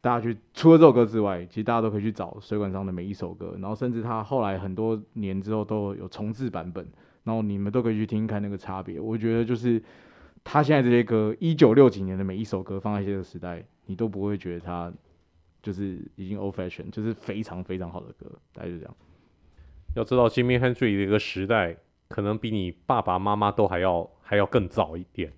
[0.00, 6.84] 大家去除了这首歌之外，其实大家都可以去找水管上的每一首歌，然后甚至他后来很多年之后都有重制版本，
[7.22, 8.98] 然后你们都可以去听看那个差别。
[8.98, 9.80] 我觉得就是
[10.48, 14.92] 他现在这些歌，一九六几年的每一首歌放在这个时代，你都不会觉得他
[15.60, 18.96] 就是已经 old fashion，就是非常非常好的歌，大概就这样。
[19.96, 21.76] 要知道，Jimi Hendrix 的一个时代，
[22.06, 25.32] 可能比你爸爸妈妈都还要还要更早一点，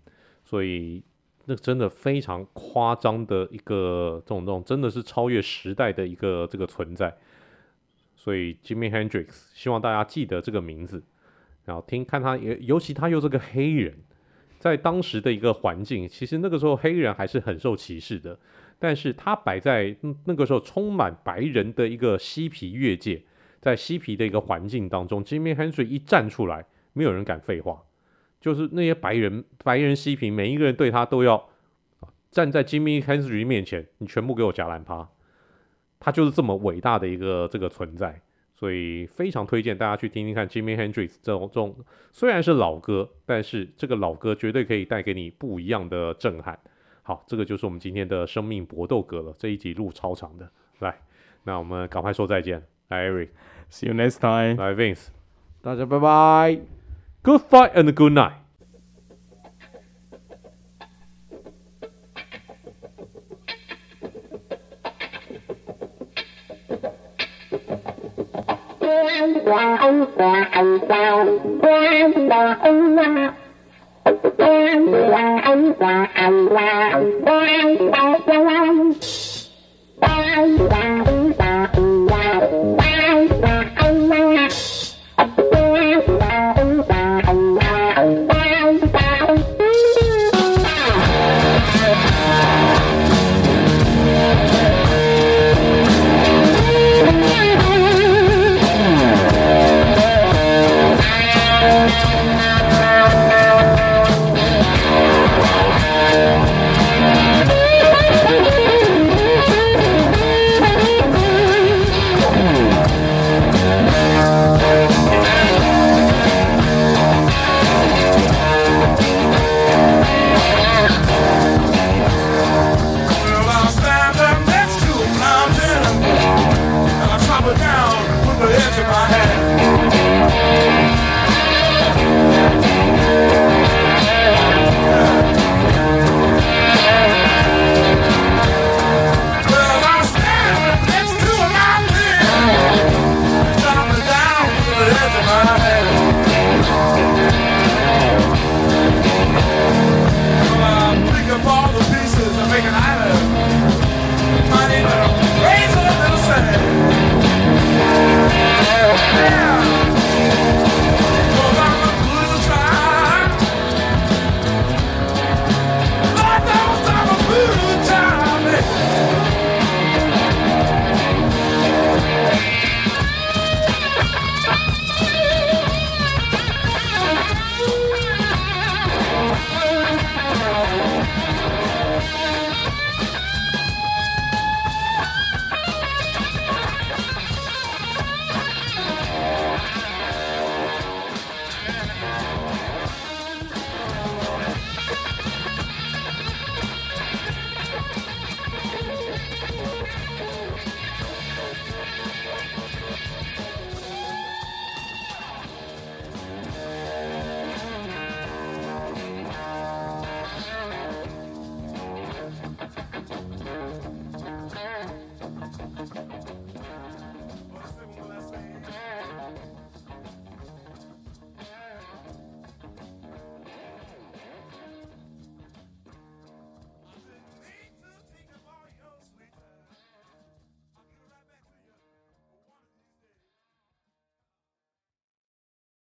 [0.45, 1.03] 所以
[1.47, 7.17] 那真的非常夸张的一个这种这种，真的是超越时代的一个这个存在。
[8.15, 11.03] 所以 Jimi Hendrix 希望大家记得这个名字，
[11.65, 13.97] 然后听看他，尤其他又是个黑人，
[14.59, 18.39] 在当时的一个环境，其实那个时候黑人还是很受歧视的，
[18.79, 23.23] 但是他摆在那个时候充满白人的一个嬉皮乐界。
[23.61, 27.83] 在嬉皮的一个环境当中，Jimmy Hendrix 一站出来，没有人敢废话，
[28.41, 31.49] 就是那些白人白人嬉皮，每一个人对他都要
[32.31, 35.09] 站在 Jimmy Hendrix 面前，你全部给我夹烂趴，
[35.99, 38.23] 他就是这么伟大的一个这个存在，
[38.59, 41.77] 所以非常推荐大家去听听看 Jimmy Hendrix 这种这种
[42.11, 46.59] 虽然是老歌，但是这个老歌绝对可以带给你不一样的震撼。
[47.03, 50.51] 好，这个就是我们今天的生命搏斗歌了，这一集录超长的，
[50.81, 50.99] 来，
[51.45, 52.61] 那我们赶快说再见。
[52.89, 54.57] Hi Eric，see you next time.
[54.57, 55.07] Bye Vince，
[55.63, 56.61] 大家拜拜
[57.23, 58.48] ，Good fight and good night.
[69.49, 71.27] qua ông qua anh sao
[71.61, 73.29] qua là ông qua
[74.37, 76.93] qua là ông qua anh qua
[77.25, 77.47] qua
[77.87, 78.65] là qua
[80.01, 81.08] qua là